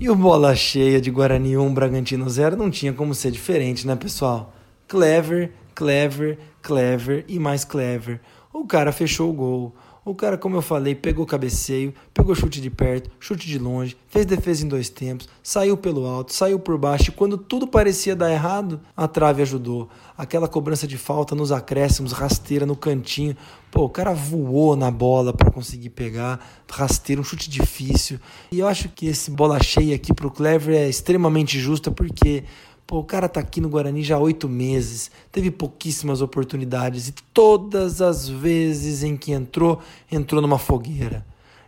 E 0.00 0.08
o 0.08 0.14
bola 0.14 0.54
cheia 0.54 1.00
de 1.00 1.10
Guarani 1.10 1.58
1, 1.58 1.74
Bragantino 1.74 2.30
0 2.30 2.56
não 2.56 2.70
tinha 2.70 2.92
como 2.92 3.14
ser 3.14 3.32
diferente, 3.32 3.84
né, 3.84 3.96
pessoal? 3.96 4.54
Clever, 4.86 5.52
clever, 5.74 6.38
clever 6.62 7.24
e 7.26 7.38
mais 7.38 7.64
clever. 7.64 8.20
O 8.58 8.66
cara 8.66 8.90
fechou 8.90 9.30
o 9.30 9.32
gol. 9.32 9.72
O 10.04 10.14
cara, 10.14 10.36
como 10.36 10.56
eu 10.56 10.62
falei, 10.62 10.94
pegou 10.94 11.24
cabeceio, 11.24 11.94
pegou 12.12 12.34
chute 12.34 12.60
de 12.60 12.70
perto, 12.70 13.10
chute 13.20 13.46
de 13.46 13.58
longe, 13.58 13.96
fez 14.08 14.24
defesa 14.24 14.64
em 14.64 14.68
dois 14.68 14.88
tempos, 14.88 15.28
saiu 15.42 15.76
pelo 15.76 16.06
alto, 16.06 16.32
saiu 16.32 16.58
por 16.58 16.78
baixo 16.78 17.10
e 17.10 17.12
quando 17.12 17.36
tudo 17.36 17.68
parecia 17.68 18.16
dar 18.16 18.32
errado, 18.32 18.80
a 18.96 19.06
trave 19.06 19.42
ajudou. 19.42 19.88
Aquela 20.16 20.48
cobrança 20.48 20.88
de 20.88 20.96
falta 20.96 21.34
nos 21.34 21.52
acréscimos, 21.52 22.12
rasteira 22.12 22.64
no 22.64 22.74
cantinho. 22.74 23.36
Pô, 23.70 23.84
o 23.84 23.90
cara 23.90 24.14
voou 24.14 24.74
na 24.74 24.90
bola 24.90 25.32
para 25.32 25.50
conseguir 25.50 25.90
pegar, 25.90 26.40
rasteira, 26.68 27.20
um 27.20 27.24
chute 27.24 27.50
difícil. 27.50 28.18
E 28.50 28.60
eu 28.60 28.66
acho 28.66 28.88
que 28.88 29.06
esse 29.06 29.30
bola 29.30 29.62
cheia 29.62 29.94
aqui 29.94 30.14
pro 30.14 30.30
Clever 30.30 30.74
é 30.74 30.88
extremamente 30.88 31.60
justa 31.60 31.90
porque 31.90 32.44
Pô, 32.88 33.00
o 33.00 33.04
cara 33.04 33.28
tá 33.28 33.38
aqui 33.38 33.60
no 33.60 33.68
Guarani 33.68 34.02
já 34.02 34.16
há 34.16 34.18
oito 34.18 34.48
meses, 34.48 35.10
teve 35.30 35.50
pouquíssimas 35.50 36.22
oportunidades 36.22 37.08
e 37.08 37.12
todas 37.34 38.00
as 38.00 38.26
vezes 38.26 39.02
em 39.02 39.14
que 39.14 39.30
entrou, 39.30 39.78
entrou 40.10 40.40
numa 40.40 40.56
fogueira. 40.56 41.22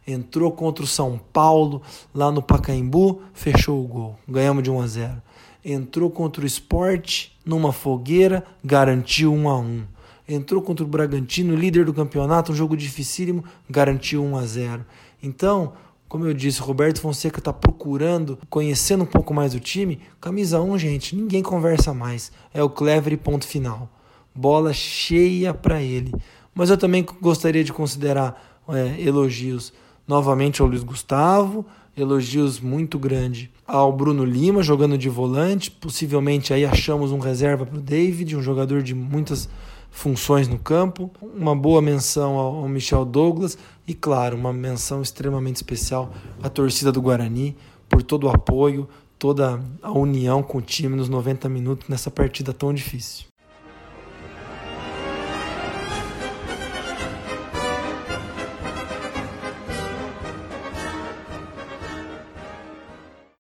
Entrou 0.07 0.51
contra 0.51 0.83
o 0.83 0.87
São 0.87 1.21
Paulo, 1.31 1.83
lá 2.15 2.33
no 2.33 2.41
Pacaembu, 2.41 3.21
fechou 3.35 3.85
o 3.85 3.87
gol, 3.87 4.19
ganhamos 4.27 4.63
de 4.63 4.71
1 4.71 4.81
a 4.81 4.87
0. 4.87 5.23
Entrou 5.63 6.11
contra 6.11 6.43
o 6.43 6.47
Esporte, 6.47 7.39
numa 7.45 7.71
fogueira, 7.71 8.43
garantiu 8.65 9.31
1 9.35 9.49
a 9.51 9.59
1. 9.59 9.83
Entrou 10.27 10.63
contra 10.63 10.87
o 10.87 10.89
Bragantino, 10.89 11.55
líder 11.55 11.85
do 11.85 11.93
campeonato, 11.93 12.51
um 12.53 12.55
jogo 12.55 12.75
dificílimo, 12.75 13.45
garantiu 13.69 14.25
1 14.25 14.37
a 14.39 14.47
0. 14.47 14.87
Então, 15.23 15.75
Como 16.11 16.27
eu 16.27 16.35
disse, 16.35 16.61
Roberto 16.61 17.01
Fonseca 17.01 17.39
está 17.39 17.53
procurando, 17.53 18.37
conhecendo 18.51 19.05
um 19.05 19.07
pouco 19.07 19.33
mais 19.33 19.55
o 19.55 19.61
time. 19.61 20.01
Camisa 20.21 20.61
1, 20.61 20.77
gente, 20.77 21.15
ninguém 21.15 21.41
conversa 21.41 21.95
mais. 21.95 22.33
É 22.53 22.61
o 22.61 22.69
Clever 22.69 23.17
ponto 23.17 23.47
final. 23.47 23.89
Bola 24.35 24.73
cheia 24.73 25.55
para 25.55 25.81
ele. 25.81 26.13
Mas 26.53 26.69
eu 26.69 26.77
também 26.77 27.07
gostaria 27.23 27.63
de 27.63 27.73
considerar 27.73 28.61
é, 28.69 29.01
elogios 29.01 29.73
novamente 30.05 30.61
ao 30.61 30.67
Luiz 30.67 30.83
Gustavo, 30.83 31.65
elogios 31.97 32.59
muito 32.59 32.99
grandes 32.99 33.49
ao 33.65 33.93
Bruno 33.93 34.25
Lima 34.25 34.65
jogando 34.65 34.99
de 34.99 35.09
volante. 35.09 35.71
Possivelmente 35.71 36.53
aí 36.53 36.65
achamos 36.65 37.13
um 37.13 37.21
reserva 37.21 37.65
para 37.65 37.79
o 37.79 37.81
David, 37.81 38.35
um 38.35 38.43
jogador 38.43 38.83
de 38.83 38.97
muitas 38.97 39.49
funções 39.91 40.49
no 40.49 40.59
campo. 40.59 41.11
Uma 41.21 41.55
boa 41.55 41.83
menção 41.83 42.37
ao 42.37 42.69
Michel 42.69 43.05
Douglas 43.05 43.59
e, 43.87 43.95
claro, 43.95 44.37
uma 44.37 44.53
menção 44.53 45.03
extremamente 45.03 45.57
especial 45.57 46.13
à 46.43 46.49
torcida 46.49 46.93
do 46.93 47.03
Guarani 47.03 47.57
por 47.89 48.03
todo 48.03 48.25
o 48.25 48.31
apoio, 48.31 48.89
toda 49.19 49.61
a 49.83 49.91
união 49.91 50.43
com 50.43 50.59
o 50.59 50.63
time 50.63 50.97
nos 50.97 51.09
90 51.09 51.49
minutos 51.49 51.89
nessa 51.89 52.11
partida 52.11 52.53
tão 52.53 52.73
difícil. 52.73 53.27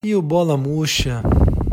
E 0.02 0.14
o 0.16 0.22
Bola 0.22 0.56
Murcha 0.56 1.22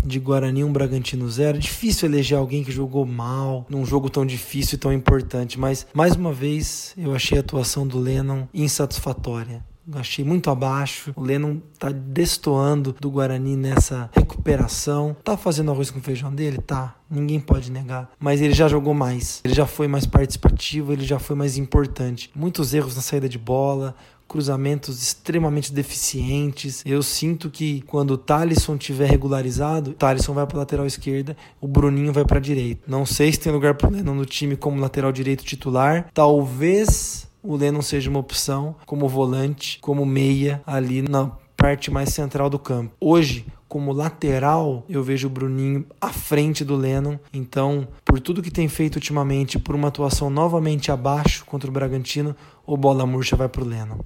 de 0.08 0.20
Guarani 0.20 0.64
um 0.64 0.72
Bragantino 0.72 1.30
zero. 1.30 1.60
Difícil 1.60 2.08
eleger 2.08 2.38
alguém 2.38 2.64
que 2.64 2.72
jogou 2.72 3.06
mal 3.06 3.66
num 3.70 3.86
jogo 3.86 4.10
tão 4.10 4.26
difícil 4.26 4.78
e 4.78 4.80
tão 4.80 4.94
importante, 4.94 5.60
mas 5.60 5.86
mais 5.94 6.16
uma 6.16 6.34
vez 6.34 6.94
eu 6.98 7.14
achei 7.14 7.38
a 7.38 7.42
atuação 7.42 7.86
do 7.86 8.00
Lennon 8.00 8.48
insatisfatória. 8.54 9.64
Achei 9.96 10.26
muito 10.26 10.50
abaixo. 10.50 11.14
O 11.16 11.22
Lennon 11.22 11.60
tá 11.80 11.90
destoando 11.90 12.94
do 13.00 13.10
Guarani 13.10 13.56
nessa 13.56 14.10
recuperação. 14.12 15.16
Tá 15.24 15.38
fazendo 15.38 15.72
arroz 15.72 15.90
com 15.90 16.02
feijão 16.02 16.34
dele? 16.34 16.58
Tá. 16.58 16.96
Ninguém 17.10 17.40
pode 17.40 17.72
negar. 17.72 18.12
Mas 18.20 18.42
ele 18.42 18.54
já 18.54 18.68
jogou 18.68 18.94
mais. 18.94 19.40
Ele 19.46 19.54
já 19.54 19.66
foi 19.66 19.88
mais 19.88 20.06
participativo, 20.06 20.92
ele 20.92 21.06
já 21.06 21.20
foi 21.20 21.38
mais 21.38 21.58
importante. 21.58 22.30
Muitos 22.36 22.74
erros 22.74 22.98
na 22.98 23.02
saída 23.02 23.30
de 23.30 23.38
bola 23.38 23.96
cruzamentos 24.28 25.02
extremamente 25.02 25.74
deficientes. 25.74 26.84
Eu 26.86 27.02
sinto 27.02 27.50
que 27.50 27.82
quando 27.82 28.12
o 28.12 28.18
Thalisson 28.18 28.78
tiver 28.78 29.10
regularizado, 29.10 29.92
o 29.92 29.94
Thalisson 29.94 30.34
vai 30.34 30.46
para 30.46 30.58
lateral 30.58 30.86
esquerda, 30.86 31.36
o 31.62 31.68
Bruninho 31.68 32.14
vai 32.14 32.26
para 32.26 32.40
direita. 32.40 32.82
Não 32.88 33.06
sei 33.06 33.32
se 33.32 33.40
tem 33.40 33.52
lugar 33.52 33.76
para 33.76 33.88
o 33.88 33.92
Lennon 33.92 34.14
no 34.14 34.26
time 34.26 34.56
como 34.56 34.82
lateral 34.82 35.12
direito 35.12 35.44
titular. 35.44 36.10
Talvez 36.14 37.28
o 37.42 37.56
Lennon 37.56 37.82
seja 37.82 38.10
uma 38.10 38.20
opção 38.20 38.76
como 38.86 39.08
volante, 39.08 39.80
como 39.82 40.06
meia 40.06 40.62
ali 40.66 41.02
na 41.02 41.32
parte 41.58 41.90
mais 41.90 42.10
central 42.10 42.50
do 42.50 42.60
campo. 42.60 42.94
Hoje, 43.02 43.46
como 43.68 43.92
lateral, 43.92 44.86
eu 44.88 45.04
vejo 45.04 45.28
o 45.28 45.30
Bruninho 45.30 45.86
à 46.00 46.10
frente 46.10 46.64
do 46.64 46.76
Lennon. 46.76 47.18
Então, 47.34 47.88
por 48.06 48.20
tudo 48.20 48.42
que 48.42 48.52
tem 48.52 48.68
feito 48.68 48.96
ultimamente, 48.96 49.60
por 49.60 49.76
uma 49.76 49.90
atuação 49.90 50.30
novamente 50.30 50.92
abaixo 50.92 51.44
contra 51.46 51.70
o 51.70 51.74
Bragantino, 51.74 52.36
o 52.66 52.78
bola 52.78 53.06
murcha 53.06 53.36
vai 53.36 53.50
para 53.50 53.64
o 53.64 53.68
Lennon. 53.68 53.98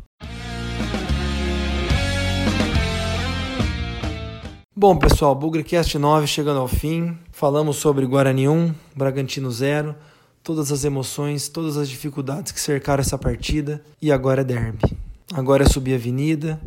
Bom, 4.73 4.97
pessoal, 4.97 5.35
BugreCast 5.35 5.95
9 5.99 6.25
chegando 6.25 6.59
ao 6.59 6.67
fim. 6.67 7.15
Falamos 7.31 7.75
sobre 7.75 8.05
Guarani 8.05 8.47
1, 8.47 8.73
Bragantino 8.95 9.51
0, 9.51 9.93
todas 10.41 10.71
as 10.71 10.83
emoções, 10.83 11.49
todas 11.49 11.77
as 11.77 11.87
dificuldades 11.87 12.51
que 12.51 12.59
cercaram 12.59 13.01
essa 13.01 13.17
partida. 13.17 13.83
E 14.01 14.11
agora 14.11 14.41
é 14.41 14.43
derby. 14.43 14.97
Agora 15.33 15.63
é 15.63 15.67
subir 15.67 15.93
a 15.93 15.97
avenida, 15.97 16.59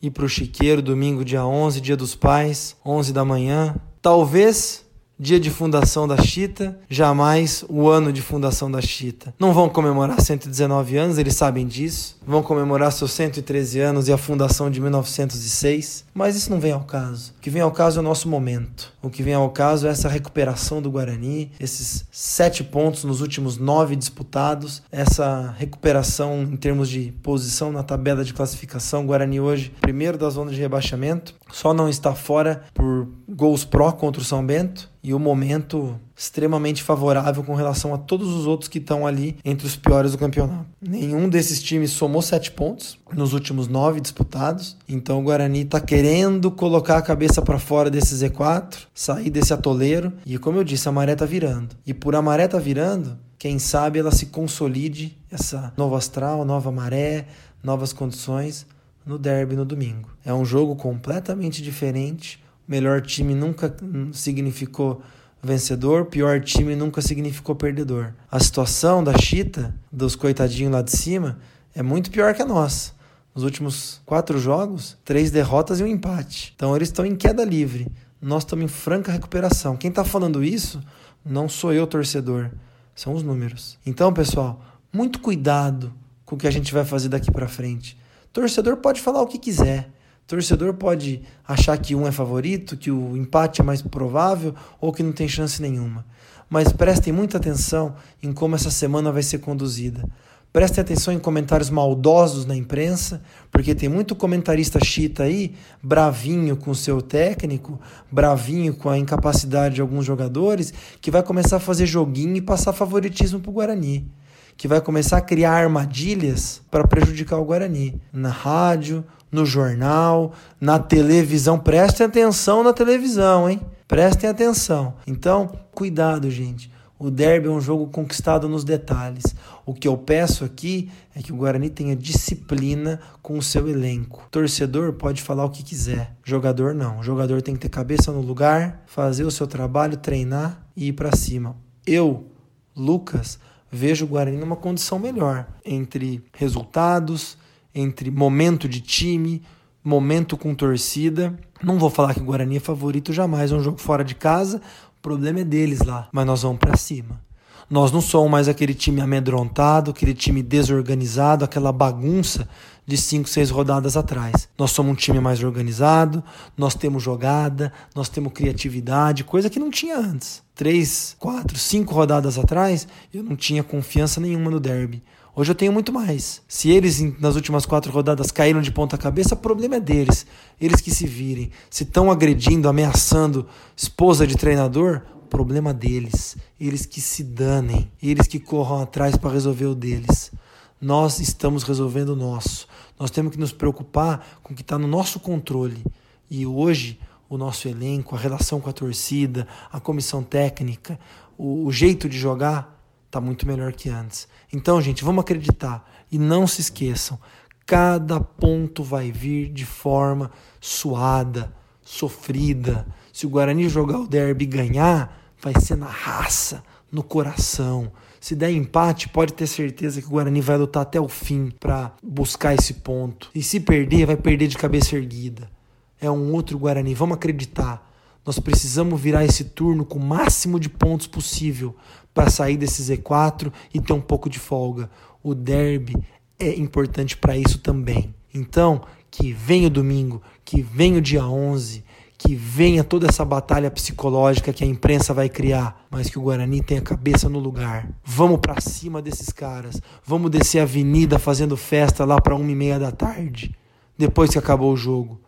ir 0.00 0.10
para 0.10 0.24
o 0.24 0.28
Chiqueiro, 0.28 0.80
domingo, 0.80 1.24
dia 1.24 1.44
11, 1.44 1.80
dia 1.80 1.96
dos 1.96 2.14
pais, 2.14 2.76
11 2.84 3.12
da 3.12 3.24
manhã. 3.24 3.74
Talvez 4.00 4.84
dia 5.18 5.40
de 5.40 5.50
fundação 5.50 6.06
da 6.06 6.16
Chita, 6.16 6.78
jamais 6.88 7.64
o 7.68 7.88
ano 7.88 8.12
de 8.12 8.22
fundação 8.22 8.70
da 8.70 8.80
Chita. 8.80 9.34
Não 9.38 9.52
vão 9.52 9.68
comemorar 9.68 10.20
119 10.20 10.96
anos, 10.96 11.18
eles 11.18 11.34
sabem 11.34 11.66
disso. 11.66 12.16
Vão 12.24 12.42
comemorar 12.42 12.92
seus 12.92 13.12
113 13.12 13.80
anos 13.80 14.06
e 14.06 14.12
a 14.12 14.18
fundação 14.18 14.70
de 14.70 14.80
1906, 14.80 16.04
mas 16.14 16.36
isso 16.36 16.50
não 16.50 16.60
vem 16.60 16.72
ao 16.72 16.84
caso. 16.84 17.32
O 17.38 17.40
que 17.40 17.50
vem 17.50 17.62
ao 17.62 17.72
caso 17.72 17.98
é 17.98 18.00
o 18.00 18.04
nosso 18.04 18.28
momento. 18.28 18.92
O 19.02 19.10
que 19.10 19.22
vem 19.22 19.34
ao 19.34 19.50
caso 19.50 19.86
é 19.86 19.90
essa 19.90 20.08
recuperação 20.08 20.80
do 20.80 20.90
Guarani, 20.90 21.50
esses 21.58 22.04
sete 22.12 22.62
pontos 22.62 23.04
nos 23.04 23.20
últimos 23.20 23.56
nove 23.56 23.96
disputados, 23.96 24.82
essa 24.92 25.54
recuperação 25.58 26.42
em 26.42 26.56
termos 26.56 26.88
de 26.88 27.12
posição 27.22 27.72
na 27.72 27.82
tabela 27.82 28.24
de 28.24 28.34
classificação. 28.34 29.06
Guarani 29.06 29.40
hoje, 29.40 29.72
primeiro 29.80 30.18
da 30.18 30.28
zona 30.30 30.50
de 30.50 30.60
rebaixamento, 30.60 31.34
só 31.50 31.72
não 31.72 31.88
está 31.88 32.14
fora 32.14 32.64
por 32.74 33.08
gols 33.28 33.64
pró 33.64 33.90
contra 33.90 34.20
o 34.20 34.24
São 34.24 34.44
Bento 34.44 34.90
e 35.02 35.14
o 35.14 35.18
momento 35.18 35.98
extremamente 36.16 36.82
favorável 36.82 37.44
com 37.44 37.54
relação 37.54 37.94
a 37.94 37.98
todos 37.98 38.28
os 38.28 38.46
outros 38.46 38.68
que 38.68 38.78
estão 38.78 39.06
ali 39.06 39.36
entre 39.44 39.66
os 39.66 39.76
piores 39.76 40.12
do 40.12 40.18
campeonato. 40.18 40.66
Nenhum 40.80 41.28
desses 41.28 41.62
times 41.62 41.90
somou 41.90 42.20
sete 42.20 42.50
pontos 42.50 42.98
nos 43.12 43.32
últimos 43.32 43.68
nove 43.68 44.00
disputados, 44.00 44.76
então 44.88 45.20
o 45.20 45.22
Guarani 45.22 45.62
está 45.62 45.80
querendo 45.80 46.50
colocar 46.50 46.98
a 46.98 47.02
cabeça 47.02 47.40
para 47.40 47.58
fora 47.58 47.90
desse 47.90 48.14
Z4, 48.14 48.86
sair 48.92 49.30
desse 49.30 49.52
atoleiro 49.52 50.12
e, 50.26 50.36
como 50.38 50.58
eu 50.58 50.64
disse, 50.64 50.88
a 50.88 50.92
maré 50.92 51.12
está 51.12 51.24
virando. 51.24 51.76
E 51.86 51.94
por 51.94 52.14
a 52.14 52.22
maré 52.22 52.48
tá 52.48 52.58
virando, 52.58 53.16
quem 53.38 53.58
sabe 53.58 53.98
ela 54.00 54.10
se 54.10 54.26
consolide, 54.26 55.16
essa 55.30 55.72
nova 55.76 55.96
astral, 55.96 56.44
nova 56.44 56.72
maré, 56.72 57.26
novas 57.62 57.92
condições 57.92 58.66
no 59.06 59.18
derby 59.18 59.56
no 59.56 59.64
domingo. 59.64 60.10
É 60.24 60.34
um 60.34 60.44
jogo 60.44 60.76
completamente 60.76 61.62
diferente 61.62 62.40
melhor 62.68 63.00
time 63.00 63.34
nunca 63.34 63.74
significou 64.12 65.02
vencedor, 65.42 66.06
pior 66.06 66.40
time 66.40 66.76
nunca 66.76 67.00
significou 67.00 67.54
perdedor. 67.54 68.12
A 68.30 68.38
situação 68.38 69.02
da 69.02 69.16
Chita, 69.16 69.74
dos 69.90 70.14
coitadinhos 70.14 70.72
lá 70.72 70.82
de 70.82 70.92
cima, 70.92 71.38
é 71.74 71.82
muito 71.82 72.10
pior 72.10 72.34
que 72.34 72.42
a 72.42 72.46
nossa. 72.46 72.92
Nos 73.34 73.44
últimos 73.44 74.00
quatro 74.04 74.38
jogos, 74.38 74.98
três 75.04 75.30
derrotas 75.30 75.80
e 75.80 75.84
um 75.84 75.86
empate. 75.86 76.52
Então 76.54 76.76
eles 76.76 76.88
estão 76.88 77.06
em 77.06 77.16
queda 77.16 77.44
livre. 77.44 77.86
Nós 78.20 78.42
estamos 78.42 78.64
em 78.64 78.68
franca 78.68 79.12
recuperação. 79.12 79.76
Quem 79.76 79.90
está 79.90 80.04
falando 80.04 80.42
isso 80.42 80.80
não 81.24 81.48
sou 81.48 81.72
eu, 81.72 81.86
torcedor. 81.86 82.50
São 82.94 83.14
os 83.14 83.22
números. 83.22 83.78
Então, 83.86 84.12
pessoal, 84.12 84.60
muito 84.92 85.20
cuidado 85.20 85.92
com 86.24 86.34
o 86.34 86.38
que 86.38 86.48
a 86.48 86.50
gente 86.50 86.74
vai 86.74 86.84
fazer 86.84 87.08
daqui 87.08 87.30
para 87.30 87.46
frente. 87.46 87.96
Torcedor 88.32 88.78
pode 88.78 89.00
falar 89.00 89.22
o 89.22 89.26
que 89.26 89.38
quiser 89.38 89.88
torcedor 90.28 90.74
pode 90.74 91.22
achar 91.46 91.76
que 91.78 91.94
um 91.94 92.06
é 92.06 92.12
favorito, 92.12 92.76
que 92.76 92.90
o 92.90 93.16
empate 93.16 93.62
é 93.62 93.64
mais 93.64 93.80
provável 93.80 94.54
ou 94.78 94.92
que 94.92 95.02
não 95.02 95.10
tem 95.10 95.26
chance 95.26 95.60
nenhuma. 95.60 96.04
Mas 96.50 96.70
prestem 96.70 97.12
muita 97.12 97.38
atenção 97.38 97.96
em 98.22 98.30
como 98.32 98.54
essa 98.54 98.70
semana 98.70 99.10
vai 99.10 99.22
ser 99.22 99.38
conduzida. 99.38 100.06
Prestem 100.52 100.82
atenção 100.82 101.14
em 101.14 101.18
comentários 101.18 101.70
maldosos 101.70 102.44
na 102.44 102.54
imprensa, 102.54 103.22
porque 103.50 103.74
tem 103.74 103.88
muito 103.88 104.14
comentarista 104.14 104.82
chita 104.82 105.24
aí, 105.24 105.54
bravinho 105.82 106.56
com 106.56 106.70
o 106.70 106.74
seu 106.74 107.00
técnico, 107.02 107.80
bravinho 108.10 108.74
com 108.74 108.88
a 108.88 108.98
incapacidade 108.98 109.76
de 109.76 109.80
alguns 109.80 110.04
jogadores, 110.04 110.72
que 111.00 111.10
vai 111.10 111.22
começar 111.22 111.56
a 111.56 111.60
fazer 111.60 111.86
joguinho 111.86 112.36
e 112.36 112.42
passar 112.42 112.72
favoritismo 112.72 113.40
para 113.40 113.50
o 113.50 113.54
Guarani. 113.54 114.10
Que 114.58 114.68
vai 114.68 114.82
começar 114.82 115.16
a 115.16 115.22
criar 115.22 115.52
armadilhas 115.52 116.60
para 116.70 116.86
prejudicar 116.86 117.38
o 117.38 117.44
Guarani. 117.46 117.98
Na 118.12 118.28
rádio, 118.28 119.02
no 119.32 119.46
jornal, 119.46 120.32
na 120.60 120.78
televisão. 120.78 121.58
Prestem 121.58 122.06
atenção 122.06 122.62
na 122.62 122.74
televisão, 122.74 123.48
hein? 123.48 123.60
Prestem 123.86 124.28
atenção. 124.28 124.94
Então, 125.06 125.50
cuidado, 125.72 126.30
gente. 126.30 126.70
O 126.98 127.10
derby 127.10 127.46
é 127.46 127.50
um 127.50 127.60
jogo 127.60 127.86
conquistado 127.86 128.48
nos 128.48 128.64
detalhes. 128.64 129.24
O 129.64 129.72
que 129.72 129.86
eu 129.86 129.96
peço 129.96 130.44
aqui 130.44 130.90
é 131.14 131.22
que 131.22 131.32
o 131.32 131.36
Guarani 131.36 131.70
tenha 131.70 131.94
disciplina 131.94 132.98
com 133.22 133.38
o 133.38 133.42
seu 133.42 133.68
elenco. 133.68 134.26
Torcedor 134.28 134.94
pode 134.94 135.22
falar 135.22 135.44
o 135.44 135.50
que 135.50 135.62
quiser, 135.62 136.16
jogador 136.24 136.74
não. 136.74 136.98
O 136.98 137.02
jogador 137.04 137.40
tem 137.40 137.54
que 137.54 137.60
ter 137.60 137.68
cabeça 137.68 138.10
no 138.10 138.20
lugar, 138.20 138.82
fazer 138.86 139.22
o 139.22 139.30
seu 139.30 139.46
trabalho, 139.46 139.96
treinar 139.96 140.66
e 140.76 140.88
ir 140.88 140.92
para 140.92 141.14
cima. 141.14 141.56
Eu, 141.86 142.26
Lucas, 142.74 143.38
vejo 143.70 144.04
o 144.04 144.08
Guarani 144.08 144.36
numa 144.36 144.56
condição 144.56 144.98
melhor 144.98 145.46
entre 145.64 146.24
resultados, 146.32 147.36
entre 147.74 148.10
momento 148.10 148.68
de 148.68 148.80
time, 148.80 149.42
momento 149.84 150.36
com 150.36 150.54
torcida. 150.54 151.38
Não 151.62 151.78
vou 151.78 151.90
falar 151.90 152.14
que 152.14 152.20
o 152.20 152.24
Guarani 152.24 152.56
é 152.56 152.60
favorito 152.60 153.12
jamais, 153.12 153.52
é 153.52 153.54
um 153.54 153.62
jogo 153.62 153.78
fora 153.78 154.04
de 154.04 154.14
casa, 154.14 154.60
o 154.98 155.02
problema 155.02 155.40
é 155.40 155.44
deles 155.44 155.80
lá, 155.80 156.08
mas 156.12 156.26
nós 156.26 156.42
vamos 156.42 156.58
para 156.58 156.76
cima. 156.76 157.27
Nós 157.70 157.92
não 157.92 158.00
somos 158.00 158.30
mais 158.30 158.48
aquele 158.48 158.72
time 158.72 159.00
amedrontado, 159.00 159.90
aquele 159.90 160.14
time 160.14 160.42
desorganizado, 160.42 161.44
aquela 161.44 161.70
bagunça 161.70 162.48
de 162.86 162.96
cinco, 162.96 163.28
seis 163.28 163.50
rodadas 163.50 163.94
atrás. 163.94 164.48
Nós 164.56 164.70
somos 164.70 164.92
um 164.92 164.94
time 164.94 165.20
mais 165.20 165.42
organizado, 165.44 166.24
nós 166.56 166.74
temos 166.74 167.02
jogada, 167.02 167.70
nós 167.94 168.08
temos 168.08 168.32
criatividade, 168.32 169.22
coisa 169.22 169.50
que 169.50 169.58
não 169.58 169.70
tinha 169.70 169.98
antes. 169.98 170.42
Três, 170.54 171.14
quatro, 171.18 171.58
cinco 171.58 171.92
rodadas 171.92 172.38
atrás, 172.38 172.88
eu 173.12 173.22
não 173.22 173.36
tinha 173.36 173.62
confiança 173.62 174.18
nenhuma 174.18 174.50
no 174.50 174.58
derby. 174.58 175.02
Hoje 175.36 175.52
eu 175.52 175.54
tenho 175.54 175.72
muito 175.72 175.92
mais. 175.92 176.40
Se 176.48 176.70
eles 176.70 177.00
nas 177.20 177.36
últimas 177.36 177.66
quatro 177.66 177.92
rodadas 177.92 178.30
caíram 178.30 178.62
de 178.62 178.72
ponta 178.72 178.96
cabeça, 178.96 179.34
o 179.34 179.38
problema 179.38 179.76
é 179.76 179.80
deles. 179.80 180.26
Eles 180.60 180.80
que 180.80 180.90
se 180.90 181.06
virem. 181.06 181.50
Se 181.70 181.84
estão 181.84 182.10
agredindo, 182.10 182.68
ameaçando 182.68 183.46
esposa 183.76 184.26
de 184.26 184.36
treinador, 184.36 185.02
problema 185.28 185.72
deles. 185.72 186.36
Eles 186.58 186.84
que 186.84 187.00
se 187.00 187.22
danem. 187.22 187.90
Eles 188.02 188.26
que 188.26 188.40
corram 188.40 188.82
atrás 188.82 189.16
para 189.16 189.30
resolver 189.30 189.66
o 189.66 189.74
deles. 189.74 190.32
Nós 190.80 191.20
estamos 191.20 191.62
resolvendo 191.62 192.10
o 192.10 192.16
nosso. 192.16 192.66
Nós 192.98 193.10
temos 193.10 193.32
que 193.32 193.38
nos 193.38 193.52
preocupar 193.52 194.40
com 194.42 194.52
o 194.52 194.56
que 194.56 194.62
está 194.62 194.78
no 194.78 194.88
nosso 194.88 195.20
controle. 195.20 195.84
E 196.30 196.46
hoje, 196.46 196.98
o 197.28 197.36
nosso 197.36 197.68
elenco, 197.68 198.14
a 198.14 198.18
relação 198.18 198.60
com 198.60 198.70
a 198.70 198.72
torcida, 198.72 199.46
a 199.70 199.80
comissão 199.80 200.22
técnica, 200.22 200.98
o, 201.36 201.66
o 201.66 201.72
jeito 201.72 202.08
de 202.08 202.18
jogar 202.18 202.78
está 203.06 203.20
muito 203.20 203.46
melhor 203.46 203.72
que 203.72 203.88
antes. 203.88 204.28
Então, 204.52 204.80
gente, 204.80 205.04
vamos 205.04 205.22
acreditar 205.22 205.88
e 206.10 206.18
não 206.18 206.46
se 206.46 206.60
esqueçam, 206.60 207.18
cada 207.66 208.20
ponto 208.20 208.82
vai 208.82 209.10
vir 209.12 209.50
de 209.50 209.64
forma 209.64 210.30
suada, 210.60 211.54
sofrida. 211.88 212.86
Se 213.10 213.24
o 213.24 213.30
Guarani 213.30 213.66
jogar 213.66 213.98
o 213.98 214.06
derby 214.06 214.44
e 214.44 214.46
ganhar, 214.46 215.32
vai 215.40 215.54
ser 215.58 215.74
na 215.74 215.86
raça, 215.86 216.62
no 216.92 217.02
coração. 217.02 217.90
Se 218.20 218.36
der 218.36 218.50
empate, 218.50 219.08
pode 219.08 219.32
ter 219.32 219.46
certeza 219.46 220.02
que 220.02 220.06
o 220.06 220.10
Guarani 220.10 220.42
vai 220.42 220.58
lutar 220.58 220.82
até 220.82 221.00
o 221.00 221.08
fim 221.08 221.50
para 221.58 221.92
buscar 222.02 222.54
esse 222.54 222.74
ponto. 222.74 223.30
E 223.34 223.42
se 223.42 223.58
perder, 223.58 224.04
vai 224.04 224.16
perder 224.16 224.48
de 224.48 224.58
cabeça 224.58 224.96
erguida. 224.96 225.50
É 225.98 226.10
um 226.10 226.32
outro 226.34 226.58
Guarani, 226.58 226.94
vamos 226.94 227.16
acreditar. 227.16 227.90
Nós 228.24 228.38
precisamos 228.38 229.00
virar 229.00 229.24
esse 229.24 229.44
turno 229.44 229.82
com 229.86 229.98
o 229.98 230.04
máximo 230.04 230.60
de 230.60 230.68
pontos 230.68 231.06
possível 231.06 231.74
para 232.12 232.28
sair 232.28 232.58
desse 232.58 232.82
Z4 232.82 233.50
e 233.72 233.80
ter 233.80 233.94
um 233.94 234.00
pouco 234.00 234.28
de 234.28 234.38
folga. 234.38 234.90
O 235.22 235.34
derby 235.34 235.96
é 236.38 236.54
importante 236.54 237.16
para 237.16 237.34
isso 237.34 237.58
também. 237.58 238.14
Então, 238.34 238.82
que 239.18 239.32
venha 239.32 239.66
o 239.66 239.70
domingo, 239.70 240.22
que 240.44 240.62
venha 240.62 240.98
o 240.98 241.00
dia 241.00 241.26
11, 241.26 241.82
que 242.16 242.36
venha 242.36 242.84
toda 242.84 243.08
essa 243.08 243.24
batalha 243.24 243.68
psicológica 243.68 244.52
que 244.52 244.62
a 244.62 244.66
imprensa 244.66 245.12
vai 245.12 245.28
criar, 245.28 245.84
mas 245.90 246.08
que 246.08 246.16
o 246.16 246.22
Guarani 246.22 246.62
tenha 246.62 246.78
a 246.80 246.84
cabeça 246.84 247.28
no 247.28 247.40
lugar. 247.40 247.88
Vamos 248.04 248.38
para 248.38 248.60
cima 248.60 249.02
desses 249.02 249.30
caras. 249.30 249.82
Vamos 250.06 250.30
descer 250.30 250.60
a 250.60 250.62
avenida 250.62 251.18
fazendo 251.18 251.56
festa 251.56 252.04
lá 252.04 252.20
para 252.20 252.36
uma 252.36 252.48
e 252.48 252.54
meia 252.54 252.78
da 252.78 252.92
tarde, 252.92 253.52
depois 253.98 254.30
que 254.30 254.38
acabou 254.38 254.72
o 254.72 254.76
jogo. 254.76 255.20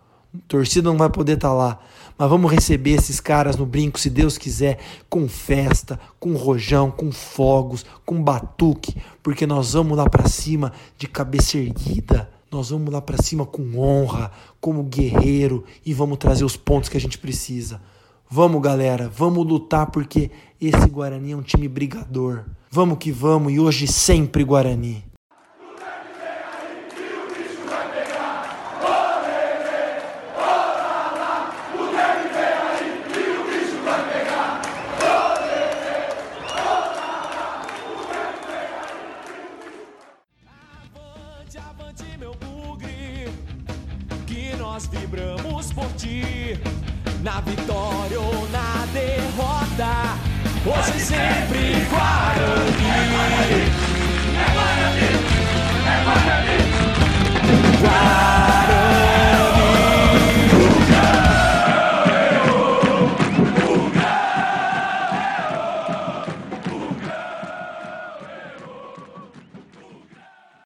Torcida 0.47 0.89
não 0.89 0.97
vai 0.97 1.11
poder 1.11 1.33
estar 1.33 1.49
tá 1.49 1.55
lá, 1.55 1.81
mas 2.17 2.31
vamos 2.31 2.53
receber 2.53 2.93
esses 2.93 3.19
caras 3.19 3.57
no 3.57 3.67
brinco, 3.67 3.99
se 3.99 4.09
Deus 4.09 4.39
quiser, 4.39 4.79
com 5.09 5.29
festa, 5.29 5.99
com 6.21 6.35
rojão, 6.35 6.93
com 6.93 7.11
fogos, 7.11 7.85
com 8.07 8.23
batuque, 8.23 8.95
porque 9.21 9.49
nós 9.49 9.73
vamos 9.73 9.99
lá 9.99 10.09
para 10.09 10.29
cima 10.29 10.73
de 10.97 11.09
cabeça 11.09 11.59
erguida. 11.59 12.31
Nós 12.51 12.71
vamos 12.71 12.93
lá 12.93 13.01
para 13.01 13.23
cima 13.23 13.47
com 13.47 13.79
honra, 13.79 14.33
como 14.61 14.83
guerreiro 14.83 15.65
e 15.87 15.95
vamos 15.95 16.19
trazer 16.19 16.45
os 16.45 16.57
pontos 16.57 16.89
que 16.89 16.97
a 16.97 17.01
gente 17.01 17.17
precisa. 17.17 17.81
Vamos, 18.29 18.61
galera, 18.61 19.09
vamos 19.09 19.47
lutar 19.47 19.91
porque 19.91 20.31
esse 20.61 20.89
Guarani 20.89 21.33
é 21.33 21.37
um 21.37 21.43
time 21.43 21.69
brigador. 21.69 22.45
Vamos 22.71 22.99
que 22.99 23.13
vamos 23.13 23.53
e 23.53 23.61
hoje 23.61 23.87
sempre 23.87 24.43
Guarani. 24.43 25.10